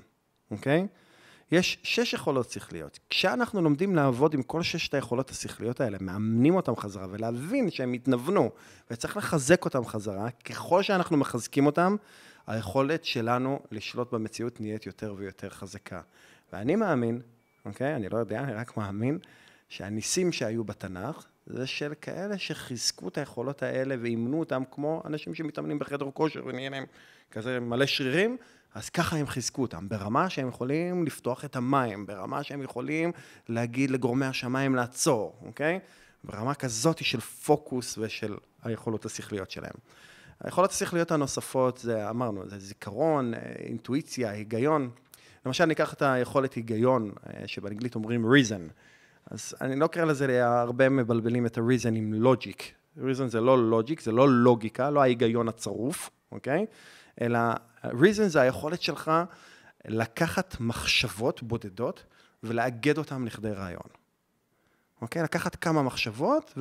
[0.51, 0.87] אוקיי?
[1.53, 2.99] יש שש יכולות שכליות.
[3.11, 8.51] כשאנחנו לומדים לעבוד עם כל ששת היכולות השכליות האלה, מאמנים אותם חזרה ולהבין שהם התנוונו,
[8.91, 11.97] וצריך לחזק אותם חזרה, ככל שאנחנו מחזקים אותם,
[12.47, 16.01] היכולת שלנו לשלוט במציאות נהיית יותר ויותר חזקה.
[16.53, 17.21] ואני מאמין,
[17.65, 17.97] אוקיי?
[17.97, 19.19] אני לא יודע, אני רק מאמין,
[19.69, 25.79] שהניסים שהיו בתנ"ך, זה של כאלה שחיזקו את היכולות האלה ואימנו אותם כמו אנשים שמתאמנים
[25.79, 26.85] בחדר כושר ונהיה להם
[27.31, 28.37] כזה מלא שרירים,
[28.79, 33.13] אז ככה הם חיזקו אותם, ברמה שהם יכולים לפתוח את המים, ברמה שהם יכולים
[33.49, 35.79] להגיד לגורמי השמיים לעצור, אוקיי?
[36.25, 39.73] ברמה כזאת של פוקוס ושל היכולות השכליות שלהם.
[40.41, 44.91] היכולות השכליות הנוספות זה, אמרנו, זה זיכרון, אה, אינטואיציה, היגיון.
[45.47, 48.73] למשל, ניקח את היכולת היגיון, אה, שבאנגלית אומרים reason.
[49.31, 52.61] אז אני לא קורא לזה, הרבה מבלבלים את ה-reason עם logic.
[52.99, 56.67] reason זה לא logic, זה לא לוגיקה, לא ההיגיון הצרוף, אוקיי?
[57.21, 57.39] אלא
[57.85, 59.11] reason זה היכולת שלך
[59.85, 62.05] לקחת מחשבות בודדות
[62.43, 63.89] ולאגד אותן לכדי רעיון.
[65.03, 65.23] אוקיי?
[65.23, 66.59] לקחת כמה מחשבות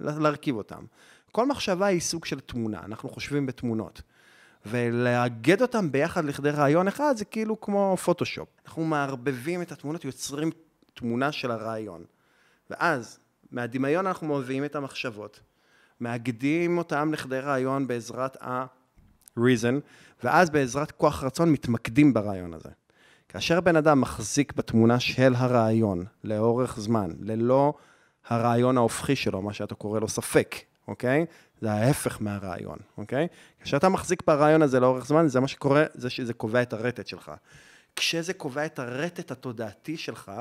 [0.00, 0.80] ולהרכיב אותן.
[1.32, 4.02] כל מחשבה היא סוג של תמונה, אנחנו חושבים בתמונות.
[4.66, 8.48] ולאגד אותם ביחד לכדי רעיון אחד זה כאילו כמו פוטושופ.
[8.66, 10.50] אנחנו מערבבים את התמונות, יוצרים
[10.94, 12.04] תמונה של הרעיון.
[12.70, 13.18] ואז
[13.50, 15.40] מהדמיון אנחנו מביאים את המחשבות,
[16.00, 19.80] מאגדים אותם לכדי רעיון בעזרת ה-reason,
[20.24, 22.70] ואז בעזרת כוח רצון מתמקדים ברעיון הזה.
[23.28, 27.74] כאשר בן אדם מחזיק בתמונה של הרעיון לאורך זמן, ללא
[28.28, 30.56] הרעיון ההופכי שלו, מה שאתה קורא לו ספק,
[30.88, 31.26] אוקיי?
[31.60, 33.28] זה ההפך מהרעיון, אוקיי?
[33.60, 37.32] כשאתה מחזיק ברעיון הזה לאורך זמן, זה מה שקורה, זה שזה קובע את הרטט שלך.
[37.96, 40.32] כשזה קובע את הרטט התודעתי שלך,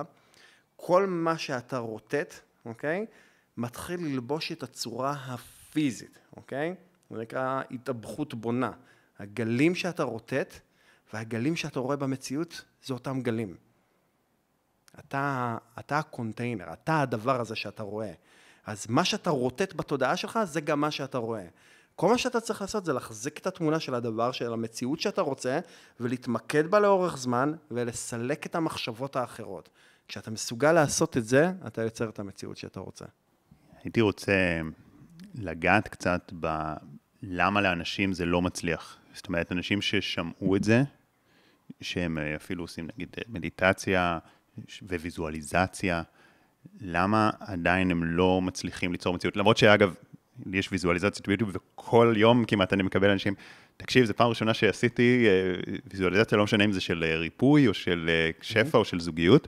[0.76, 2.34] כל מה שאתה רוטט,
[2.66, 3.06] אוקיי?
[3.58, 6.76] מתחיל ללבוש את הצורה הפיזית, אוקיי?
[7.10, 8.72] זה נקרא התאבכות בונה.
[9.20, 10.54] הגלים שאתה רוטט
[11.14, 13.56] והגלים שאתה רואה במציאות, זה אותם גלים.
[15.00, 18.12] אתה, אתה הקונטיינר, אתה הדבר הזה שאתה רואה.
[18.66, 21.46] אז מה שאתה רוטט בתודעה שלך, זה גם מה שאתה רואה.
[21.96, 25.60] כל מה שאתה צריך לעשות זה להחזיק את התמונה של הדבר, של המציאות שאתה רוצה,
[26.00, 29.70] ולהתמקד בה לאורך זמן, ולסלק את המחשבות האחרות.
[30.08, 33.06] כשאתה מסוגל לעשות את זה, אתה יוצר את המציאות שאתה רוצה.
[33.84, 34.62] הייתי רוצה
[35.36, 38.98] לגעת קצת בלמה לאנשים זה לא מצליח.
[39.16, 40.84] זאת אומרת, אנשים ששמעו את זה,
[41.82, 44.20] שהם אפילו עושים נגיד מדיטציה
[44.82, 46.02] וויזואליזציה,
[46.82, 49.38] למה עדיין הם לא מצליחים ליצור מציאות?
[49.38, 49.94] למרות שאגב,
[50.54, 53.34] יש ויזואליזציות ביוטיוב, וכל יום כמעט אני מקבל אנשים,
[53.78, 57.74] תקשיב, זו פעם ראשונה שעשיתי אה, ויזואליזציה, לא משנה אם זה של אה, ריפוי, או
[57.74, 59.48] של אה, שפע, או של זוגיות,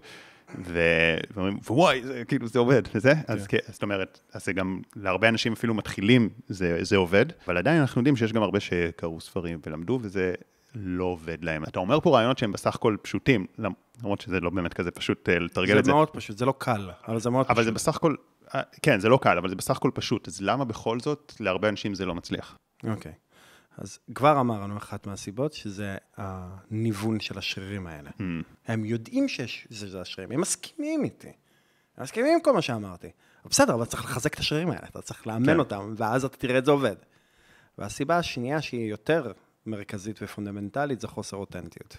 [0.55, 5.29] ואומרים, וואי, זה, כאילו, זה עובד, וזה, אז כן, זאת אומרת, אז זה גם, להרבה
[5.29, 9.59] אנשים אפילו מתחילים, זה, זה עובד, אבל עדיין אנחנו יודעים שיש גם הרבה שקראו ספרים
[9.65, 10.33] ולמדו, וזה
[10.75, 11.63] לא עובד להם.
[11.63, 13.45] אתה אומר פה רעיונות שהם בסך הכל פשוטים,
[14.03, 15.89] למרות שזה לא באמת כזה פשוט אה, לתרגל את זה.
[15.89, 17.65] זה מאוד פשוט, זה לא קל, אבל זה מאוד אבל פשוט.
[17.65, 18.15] זה בסך הכל,
[18.55, 21.69] אה, כן, זה לא קל, אבל זה בסך הכל פשוט, אז למה בכל זאת להרבה
[21.69, 22.57] אנשים זה לא מצליח?
[22.83, 23.13] אוקיי.
[23.77, 28.09] אז כבר אמרנו אחת מהסיבות, שזה הניוון של השרירים האלה.
[28.09, 28.21] Hmm.
[28.67, 31.31] הם יודעים שיש- שזה השרירים, הם מסכימים איתי.
[31.97, 33.07] הם מסכימים עם כל מה שאמרתי.
[33.45, 35.59] בסדר, אבל צריך לחזק את השרירים האלה, אתה צריך לאמן כן.
[35.59, 36.95] אותם, ואז אתה תראה את זה עובד.
[37.77, 39.31] והסיבה השנייה, שהיא יותר
[39.65, 41.97] מרכזית ופונדמנטלית, זה חוסר אותנטיות.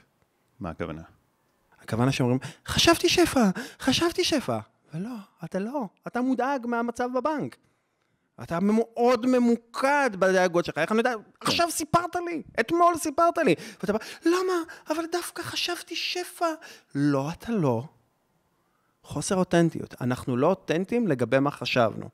[0.61, 1.03] מה הכוונה?
[1.81, 3.51] הכוונה שאומרים, חשבתי שפע,
[3.81, 4.59] חשבתי שפע.
[4.95, 5.11] ולא,
[5.45, 7.57] אתה לא, אתה מודאג מהמצב בבנק.
[8.43, 13.55] אתה מאוד ממוקד בדאגות שלך, איך אני יודע, עכשיו סיפרת לי, אתמול סיפרת לי.
[13.80, 14.55] ואתה בא, למה?
[14.91, 16.47] אבל דווקא חשבתי שפע.
[16.95, 17.84] לא, אתה לא.
[19.03, 19.95] חוסר אותנטיות.
[20.01, 22.09] אנחנו לא אותנטיים לגבי מה חשבנו.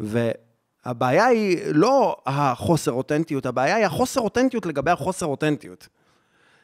[0.00, 5.88] והבעיה היא לא החוסר אותנטיות, הבעיה היא החוסר אותנטיות לגבי החוסר אותנטיות.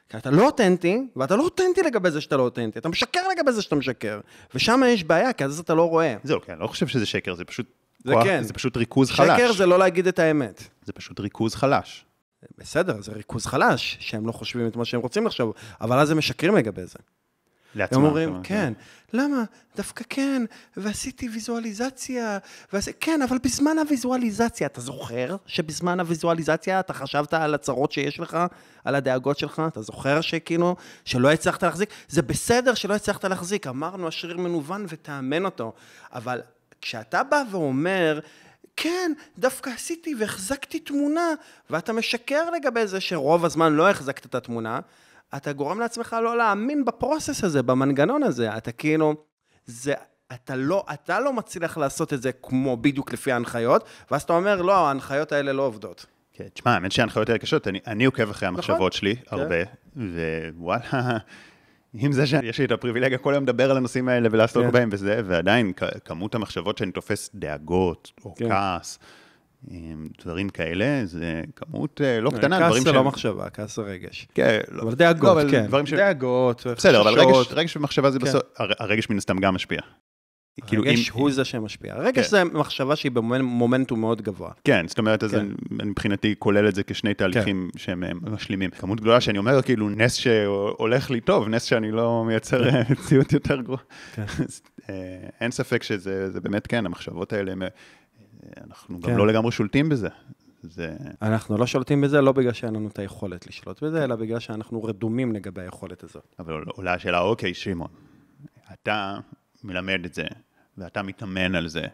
[0.08, 3.52] כי אתה לא אותנטי, ואתה לא אותנטי לגבי זה שאתה לא אותנטי, אתה משקר לגבי
[3.52, 4.20] זה שאתה משקר.
[4.54, 6.16] ושם יש בעיה, כי אז אתה לא רואה.
[6.24, 7.66] זהו, כן, אני לא חושב שזה שקר, זה פשוט
[8.04, 8.42] זה כוח, כן.
[8.42, 9.40] זה פשוט ריכוז חלש.
[9.40, 10.62] שקר זה לא להגיד את האמת.
[10.84, 12.04] זה פשוט ריכוז חלש.
[12.58, 16.18] בסדר, זה ריכוז חלש, שהם לא חושבים את מה שהם רוצים לחשוב, אבל אז הם
[16.18, 16.98] משקרים לגבי זה.
[17.74, 17.98] לעצמם.
[17.98, 18.72] הם אומרים, אומרת, כן,
[19.12, 19.44] למה?
[19.76, 20.42] דווקא כן,
[20.76, 22.38] ועשיתי ויזואליזציה,
[22.72, 22.90] ועשי...
[23.00, 28.38] כן, אבל בזמן הוויזואליזציה, אתה זוכר שבזמן הוויזואליזציה אתה חשבת על הצרות שיש לך,
[28.84, 29.62] על הדאגות שלך?
[29.68, 31.90] אתה זוכר שכאילו, שלא הצלחת להחזיק?
[32.08, 35.72] זה בסדר שלא הצלחת להחזיק, אמרנו, השריר מנוון ותאמן אותו,
[36.12, 36.40] אבל
[36.80, 38.20] כשאתה בא ואומר,
[38.76, 41.34] כן, דווקא עשיתי והחזקתי תמונה,
[41.70, 44.80] ואתה משקר לגבי זה שרוב הזמן לא החזקת את התמונה,
[45.36, 48.56] אתה גורם לעצמך לא להאמין בפרוסס הזה, במנגנון הזה.
[48.56, 49.14] אתה כאילו,
[49.66, 49.94] זה,
[50.32, 54.62] אתה לא, אתה לא מצליח לעשות את זה כמו בדיוק לפי ההנחיות, ואז אתה אומר,
[54.62, 56.06] לא, ההנחיות האלה לא עובדות.
[56.32, 59.36] כן, תשמע, האמת שההנחיות האלה קשות, אני, אני עוקב אחרי המחשבות שלי כן.
[59.36, 59.56] הרבה,
[60.56, 61.18] ווואלה,
[61.94, 64.72] עם זה שיש לי את הפריבילגיה כל היום לדבר על הנושאים האלה ולעסוק כן.
[64.72, 65.72] בהם וזה, ועדיין
[66.04, 68.48] כמות המחשבות שאני תופס דאגות, או כן.
[68.48, 68.98] כעס,
[69.70, 73.82] עם דברים כאלה, זה כמות אה, לא קטנה, כעס דברים זה לא מחשבה, כעס זה
[73.82, 74.28] רגש.
[74.34, 75.66] כן, לא- אבל דאגות, לא, אבל כן.
[75.66, 75.92] דברים ש...
[75.94, 77.20] דאגות, בסדר, אבל.
[77.20, 78.24] רגש, רגש ומחשבה זה כן.
[78.24, 79.80] בסוף, הר- הרגש מן הסתם גם משפיע.
[80.66, 81.94] כאילו, הרגש אם- הוא זה שמשפיע.
[81.94, 82.30] הרגש כן.
[82.30, 84.50] זה מחשבה שהיא במומנטום מאוד גבוה.
[84.64, 85.38] כן, זאת אומרת, אז כן.
[85.38, 88.70] אני- מבחינתי כולל את זה כשני תהליכים שהם אה, משלימים.
[88.70, 93.32] כמות גדולה שאני אומר, כאילו, נס שהולך לי טוב, נס שאני לא מייצר אה, מציאות
[93.32, 93.80] יותר גרועה.
[94.14, 94.24] כן.
[94.90, 94.94] אה,
[95.40, 97.52] אין ספק שזה זה באמת כן, המחשבות האלה,
[98.66, 99.10] אנחנו כן.
[99.10, 100.08] גם לא לגמרי שולטים בזה.
[100.62, 100.92] זה,
[101.22, 104.84] אנחנו לא שולטים בזה לא בגלל שאין לנו את היכולת לשלוט בזה, אלא בגלל שאנחנו
[104.84, 106.34] רדומים לגבי היכולת הזאת.
[106.38, 107.88] אבל עולה השאלה, אוקיי, שמעון,
[108.72, 109.18] אתה
[109.64, 110.22] מלמד את זה,
[110.80, 111.84] ואתה מתאמן על זה,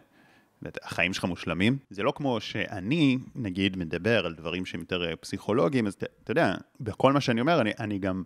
[0.61, 1.77] והחיים שלך מושלמים.
[1.89, 6.55] זה לא כמו שאני, נגיד, מדבר על דברים שהם יותר אה, פסיכולוגיים, אז אתה יודע,
[6.79, 8.23] בכל מה שאני אומר, אני, אני גם,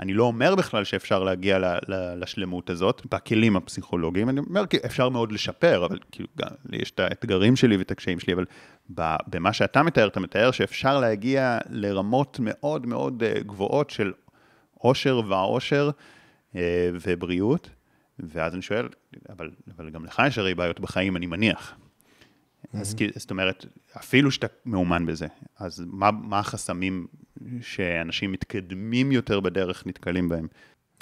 [0.00, 4.76] אני לא אומר בכלל שאפשר להגיע ל, ל, לשלמות הזאת, בכלים הפסיכולוגיים, אני אומר, כי
[4.86, 8.44] אפשר מאוד לשפר, אבל כאילו, גם, יש את האתגרים שלי ואת הקשיים שלי, אבל
[9.26, 14.12] במה שאתה מתאר, אתה מתאר שאפשר להגיע לרמות מאוד מאוד אה, גבוהות של
[14.78, 15.90] עושר והעושר
[16.56, 17.70] אה, ובריאות,
[18.18, 18.88] ואז אני שואל,
[19.28, 21.76] אבל, אבל גם לך יש הרי בעיות בחיים, אני מניח.
[22.74, 25.26] אז כי- זאת אומרת, אפילו שאתה מאומן בזה,
[25.58, 27.06] אז מה, מה החסמים
[27.60, 30.46] שאנשים מתקדמים יותר בדרך נתקלים בהם?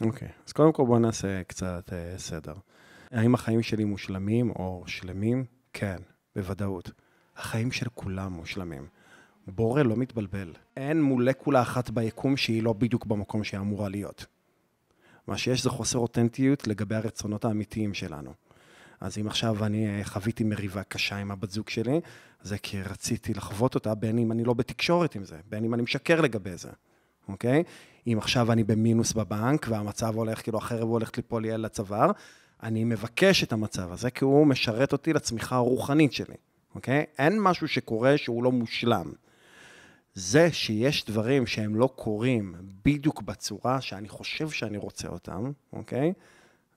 [0.01, 2.55] אוקיי, אז קודם כל בואו נעשה קצת אה, סדר.
[3.11, 5.45] האם החיים שלי מושלמים או שלמים?
[5.73, 5.97] כן,
[6.37, 6.91] בוודאות.
[7.37, 8.87] החיים של כולם מושלמים.
[9.47, 10.53] בורא לא מתבלבל.
[10.77, 14.27] אין מולקולה אחת ביקום שהיא לא בדיוק במקום שהיא אמורה להיות.
[15.27, 18.33] מה שיש זה חוסר אותנטיות לגבי הרצונות האמיתיים שלנו.
[19.01, 22.01] אז אם עכשיו אני אה, חוויתי מריבה קשה עם הבת זוג שלי,
[22.43, 25.83] זה כי רציתי לחוות אותה, בין אם אני לא בתקשורת עם זה, בין אם אני
[25.83, 26.71] משקר לגבי זה,
[27.29, 27.63] אוקיי?
[28.07, 32.11] אם עכשיו אני במינוס בבנק והמצב הולך, כאילו החרב הולכת ליפול לי על הצוואר,
[32.63, 36.35] אני מבקש את המצב הזה, כי הוא משרת אותי לצמיחה הרוחנית שלי,
[36.75, 37.05] אוקיי?
[37.19, 39.13] אין משהו שקורה שהוא לא מושלם.
[40.15, 42.55] זה שיש דברים שהם לא קורים
[42.85, 46.13] בדיוק בצורה שאני חושב שאני רוצה אותם, אוקיי?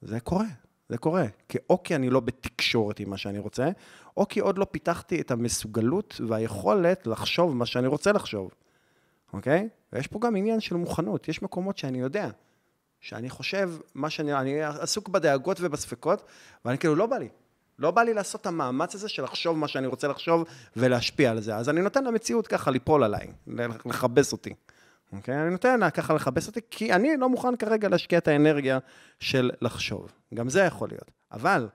[0.01, 0.45] זה קורה,
[0.89, 1.25] זה קורה.
[1.49, 3.69] כי או כי אני לא בתקשורת עם מה שאני רוצה,
[4.17, 8.51] או כי עוד לא פיתחתי את המסוגלות והיכולת לחשוב מה שאני רוצה לחשוב,
[9.33, 9.69] אוקיי?
[9.93, 11.27] ויש פה גם עניין של מוכנות.
[11.27, 12.29] יש מקומות שאני יודע,
[12.99, 14.33] שאני חושב מה שאני...
[14.33, 16.25] אני עסוק בדאגות ובספקות,
[16.65, 17.29] ואני כאילו, לא בא לי.
[17.79, 20.43] לא בא לי לעשות את המאמץ הזה של לחשוב מה שאני רוצה לחשוב
[20.75, 21.55] ולהשפיע על זה.
[21.55, 23.27] אז אני נותן למציאות ככה ליפול עליי,
[23.85, 24.53] לכבס אותי.
[25.13, 25.41] אוקיי?
[25.41, 28.79] אני נותן לה ככה לכבס אותי, כי אני לא מוכן כרגע להשקיע את האנרגיה
[29.19, 30.11] של לחשוב.
[30.33, 31.11] גם זה יכול להיות.
[31.31, 31.67] אבל,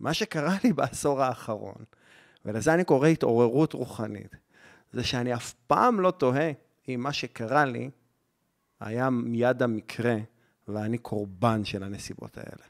[0.00, 1.84] מה שקרה לי בעשור האחרון,
[2.44, 4.36] ולזה אני קורא התעוררות רוחנית,
[4.92, 6.52] זה שאני אף פעם לא תוהה
[6.88, 7.90] אם מה שקרה לי
[8.80, 10.16] היה מיד המקרה,
[10.68, 12.69] ואני קורבן של הנסיבות האלה.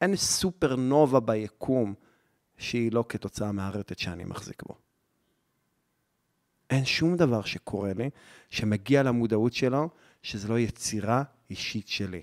[0.00, 1.94] אין סופרנובה ביקום
[2.56, 4.74] שהיא לא כתוצאה מהרטט שאני מחזיק בו.
[6.70, 8.10] אין שום דבר שקורה לי,
[8.50, 9.88] שמגיע למודעות שלו,
[10.22, 12.22] שזה לא יצירה אישית שלי.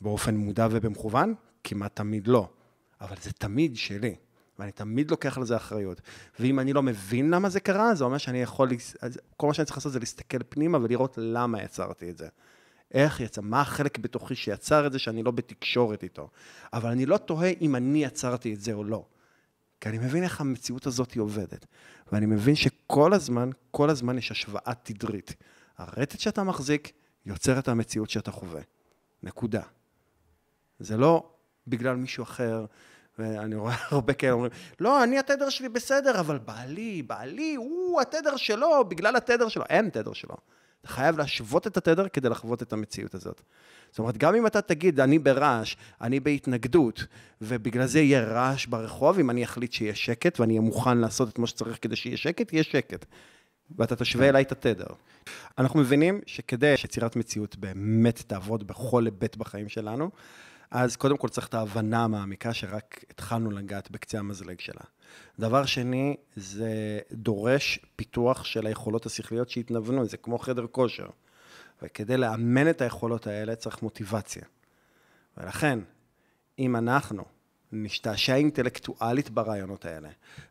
[0.00, 1.34] באופן מודע ובמכוון?
[1.64, 2.48] כמעט תמיד לא.
[3.00, 4.14] אבל זה תמיד שלי,
[4.58, 6.00] ואני תמיד לוקח על זה אחריות.
[6.40, 8.68] ואם אני לא מבין למה זה קרה, זה אומר שאני יכול,
[9.36, 12.28] כל מה שאני צריך לעשות זה להסתכל פנימה ולראות למה יצרתי את זה.
[12.94, 16.30] איך יצא, מה החלק בתוכי שיצר את זה שאני לא בתקשורת איתו.
[16.72, 19.04] אבל אני לא תוהה אם אני יצרתי את זה או לא.
[19.80, 21.66] כי אני מבין איך המציאות הזאת עובדת.
[22.12, 25.34] ואני מבין שכל הזמן, כל הזמן יש השוואה תדרית.
[25.78, 26.92] הרטט שאתה מחזיק
[27.26, 28.60] יוצר את המציאות שאתה חווה.
[29.22, 29.62] נקודה.
[30.78, 31.30] זה לא
[31.66, 32.66] בגלל מישהו אחר,
[33.18, 38.36] ואני רואה הרבה כאלה אומרים, לא, אני התדר שלי בסדר, אבל בעלי, בעלי, הוא התדר
[38.36, 39.64] שלו, בגלל התדר שלו.
[39.68, 40.36] אין תדר שלו.
[40.80, 43.42] אתה חייב להשוות את התדר כדי לחוות את המציאות הזאת.
[43.90, 47.04] זאת אומרת, גם אם אתה תגיד, אני ברעש, אני בהתנגדות,
[47.40, 51.38] ובגלל זה יהיה רעש ברחוב, אם אני אחליט שיהיה שקט, ואני אהיה מוכן לעשות את
[51.38, 53.04] מה שצריך כדי שיהיה שקט, יהיה שקט.
[53.78, 54.86] ואתה תשווה אליי את התדר.
[55.58, 60.10] אנחנו מבינים שכדי שיצירת מציאות באמת תעבוד בכל היבט בחיים שלנו,
[60.70, 64.82] אז קודם כל צריך את ההבנה המעמיקה שרק התחלנו לגעת בקצה המזלג שלה.
[65.38, 71.06] דבר שני, זה דורש פיתוח של היכולות השכליות שהתנוונו, זה כמו חדר כושר.
[71.82, 74.42] וכדי לאמן את היכולות האלה צריך מוטיבציה.
[75.36, 75.78] ולכן,
[76.58, 77.24] אם אנחנו
[77.72, 80.08] נשתעשע אינטלקטואלית ברעיונות האלה,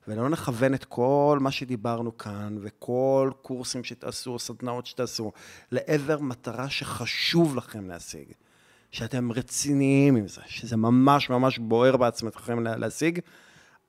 [0.07, 5.31] ולא נכוון את כל מה שדיברנו כאן, וכל קורסים שתעשו, סדנאות שתעשו,
[5.71, 8.31] לעבר מטרה שחשוב לכם להשיג,
[8.91, 13.19] שאתם רציניים עם זה, שזה ממש ממש בוער בעצמכם להשיג,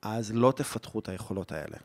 [0.02, 1.76] אז לא תפתחו את היכולות האלה.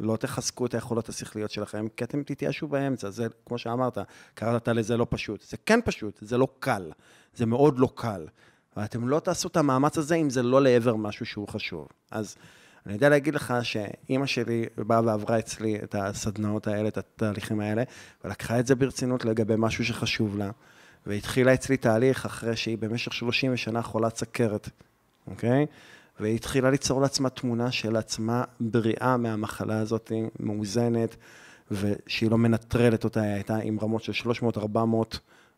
[0.00, 3.10] לא תחזקו את היכולות השכליות שלכם, כי אתם תתייאשו באמצע.
[3.10, 3.98] זה, כמו שאמרת,
[4.34, 5.42] קראת לזה לא פשוט.
[5.42, 6.90] זה כן פשוט, זה לא קל.
[7.34, 8.26] זה מאוד לא קל.
[8.76, 11.88] ואתם לא תעשו את המאמץ הזה אם זה לא לעבר משהו שהוא חשוב.
[12.10, 12.36] אז
[12.86, 17.82] אני יודע להגיד לך שאימא שלי באה ועברה אצלי את הסדנאות האלה, את התהליכים האלה,
[18.24, 20.50] ולקחה את זה ברצינות לגבי משהו שחשוב לה,
[21.08, 24.68] והתחילה אצלי תהליך אחרי שהיא במשך 30 שנה חולת סכרת,
[25.26, 25.66] אוקיי?
[26.20, 31.16] והיא התחילה ליצור לעצמה תמונה של עצמה בריאה מהמחלה הזאת, מאוזנת,
[31.70, 34.30] ושהיא לא מנטרלת אותה, היא הייתה עם רמות של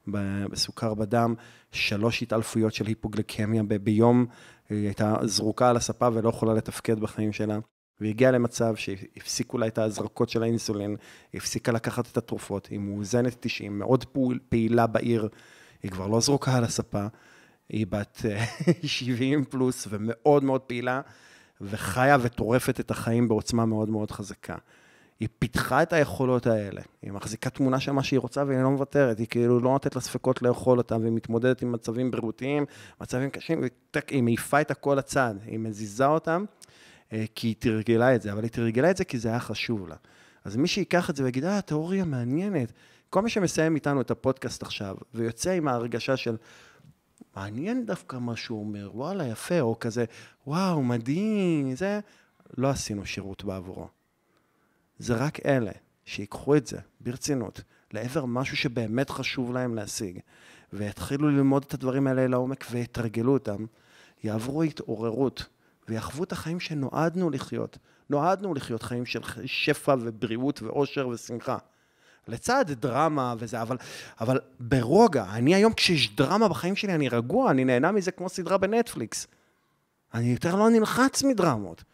[0.09, 0.11] 300-400
[0.51, 1.35] בסוכר בדם,
[1.73, 4.27] שלוש התעלפויות של היפוגליקמיה ביום,
[4.69, 7.59] היא הייתה זרוקה על הספה ולא יכולה לתפקד בחיים שלה.
[8.01, 10.97] והיא הגיעה למצב שהפסיקו לה את ההזרקות של האינסולין,
[11.33, 14.05] היא הפסיקה לקחת את התרופות, היא מאוזנת 90, מאוד
[14.49, 15.29] פעילה בעיר,
[15.83, 17.07] היא כבר לא זרוקה על הספה,
[17.69, 18.23] היא בת
[18.83, 21.01] 70 אה, פלוס ומאוד מאוד פעילה,
[21.61, 24.57] וחיה וטורפת את החיים בעוצמה מאוד מאוד חזקה.
[25.21, 29.19] היא פיתחה את היכולות האלה, היא מחזיקה תמונה של מה שהיא רוצה והיא לא מוותרת,
[29.19, 32.65] היא כאילו לא נותנת לה ספקות לאכול אותה, והיא מתמודדת עם מצבים בריאותיים,
[33.01, 33.65] מצבים קשים,
[34.09, 36.45] היא מעיפה את הכל לצד, היא מזיזה אותם,
[37.35, 39.97] כי היא תרגלה את זה, אבל היא תרגלה את זה כי זה היה חשוב לה.
[40.45, 42.73] אז מי שיקח את זה ויגיד, אה, תיאוריה מעניינת.
[43.11, 46.37] כל מי שמסיים איתנו את הפודקאסט עכשיו, ויוצא עם ההרגשה של,
[47.37, 50.05] מעניין דווקא מה שהוא אומר, וואלה, יפה, או כזה,
[50.47, 52.01] וואו, מדהים, זה,
[52.57, 53.89] לא עשינו שירות בעבורו.
[54.99, 55.73] זה רק אלה
[56.05, 60.19] שיקחו את זה ברצינות לעבר משהו שבאמת חשוב להם להשיג,
[60.73, 63.65] ויתחילו ללמוד את הדברים האלה לעומק ויתרגלו אותם,
[64.25, 65.47] יעברו התעוררות
[65.89, 67.79] ויחוו את החיים שנועדנו לחיות.
[68.11, 71.59] נועדנו לחיות חיים של שפע ובריאות ואושר ושמחה.
[72.29, 73.77] לצד דרמה וזה, אבל,
[74.21, 78.59] אבל ברוגע, אני היום כשיש דרמה בחיים שלי, אני רגוע, אני נהנה מזה כמו סדרה
[78.59, 79.27] בנטפליקס.
[80.15, 81.85] אני יותר לא נלחץ מדרמות.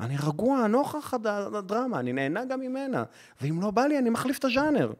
[0.00, 3.04] אני רגוע נוכח הדרמה, אני נהנה גם ממנה.
[3.40, 4.92] ואם לא בא לי, אני מחליף את הז'אנר.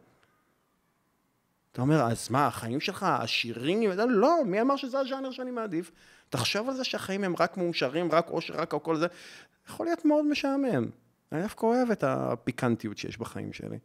[1.72, 3.90] אתה אומר, אז מה, החיים שלך עשירים?
[4.08, 5.90] לא, מי אמר שזה הז'אנר שאני מעדיף?
[6.28, 9.06] תחשוב על זה שהחיים הם רק מאושרים, רק עושר, רק כל זה.
[9.68, 10.90] יכול להיות מאוד משעמם.
[11.32, 13.78] אני דווקא אוהב את הפיקנטיות שיש בחיים שלי.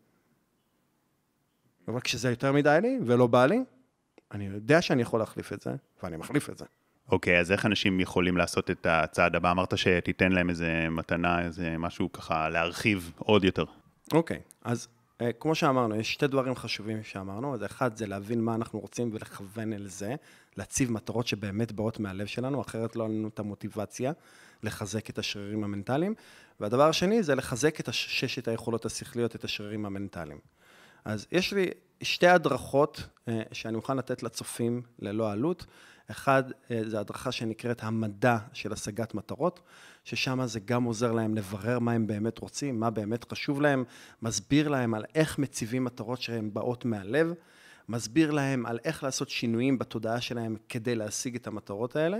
[1.88, 3.64] אבל כשזה יותר מדי לי ולא בא לי,
[4.32, 5.72] אני יודע שאני יכול להחליף את זה,
[6.04, 6.66] ואני מחליף את זה.
[7.12, 9.52] אוקיי, okay, אז איך אנשים יכולים לעשות את הצעד הבא?
[9.52, 13.66] אמרת שתיתן להם איזה מתנה, איזה משהו ככה להרחיב עוד יותר.
[14.14, 14.88] אוקיי, okay, אז
[15.40, 17.54] כמו שאמרנו, יש שתי דברים חשובים שאמרנו.
[17.54, 20.16] אז אחד זה להבין מה אנחנו רוצים ולכוון אל זה,
[20.58, 24.12] להציב מטרות שבאמת באות מהלב שלנו, אחרת לא לנו את המוטיבציה
[24.64, 26.16] לחזק את השרירים המנטליים.
[26.60, 30.40] והדבר השני זה לחזק את ששת היכולות השכליות, את השרירים המנטליים.
[31.06, 31.70] אז יש לי
[32.02, 35.66] שתי הדרכות אה, שאני מוכן לתת לצופים ללא עלות.
[36.12, 39.60] אחד, אה, זה הדרכה שנקראת המדע של השגת מטרות,
[40.04, 43.84] ששם זה גם עוזר להם לברר מה הם באמת רוצים, מה באמת חשוב להם,
[44.22, 47.34] מסביר להם על איך מציבים מטרות שהן באות מהלב,
[47.90, 52.18] מסביר להם על איך לעשות שינויים בתודעה שלהם כדי להשיג את המטרות האלה.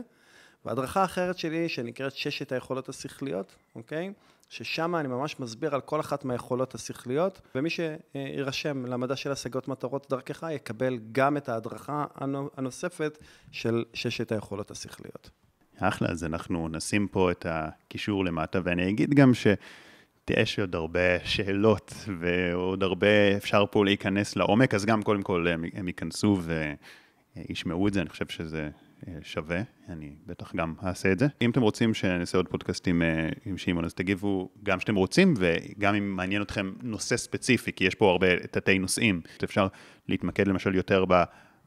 [0.66, 4.14] והדרכה אחרת שלי, שנקראת ששת היכולות השכליות, אוקיי?
[4.50, 10.08] ששם אני ממש מסביר על כל אחת מהיכולות השכליות, ומי שיירשם למדע של השגות מטרות
[10.10, 12.06] דרכך, יקבל גם את ההדרכה
[12.58, 13.18] הנוספת
[13.52, 15.30] של ששת היכולות השכליות.
[15.88, 19.48] אחלה, אז אנחנו נשים פה את הקישור למטה, ואני אגיד גם ש...
[20.30, 25.66] יש עוד הרבה שאלות ועוד הרבה אפשר פה להיכנס לעומק, אז גם קודם כל הם,
[25.74, 26.40] הם ייכנסו
[27.36, 28.70] וישמעו את זה, אני חושב שזה
[29.08, 31.28] אה, שווה, אני בטח גם אעשה את זה.
[31.42, 35.96] אם אתם רוצים שנעשה עוד פודקאסטים אה, עם שמעון, אז תגיבו גם שאתם רוצים, וגם
[35.96, 39.68] אם מעניין אתכם נושא ספציפי, כי יש פה הרבה תתי נושאים, אפשר
[40.08, 41.06] להתמקד למשל יותר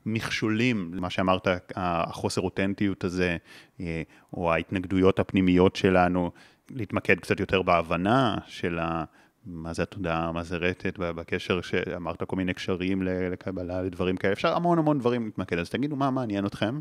[0.06, 3.36] במכשולים, מה שאמרת, החוסר אותנטיות הזה,
[3.80, 4.02] אה,
[4.32, 6.30] או ההתנגדויות הפנימיות שלנו,
[6.70, 9.04] להתמקד קצת יותר בהבנה של ה...
[9.46, 14.56] מה זה התודעה, מה זה רטט, בקשר שאמרת כל מיני קשרים לקבלה, לדברים כאלה, אפשר
[14.56, 16.80] המון המון דברים להתמקד, אז תגידו מה מעניין אתכם,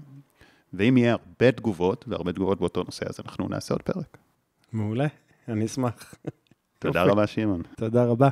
[0.74, 4.17] ואם יהיה הרבה תגובות, והרבה תגובות באותו נושא, אז אנחנו נעשה עוד פרק.
[4.74, 5.07] מעולה,
[5.47, 6.15] אני אשמח.
[6.80, 7.61] תודה רבה, שמעון.
[7.78, 8.13] תודה רבה.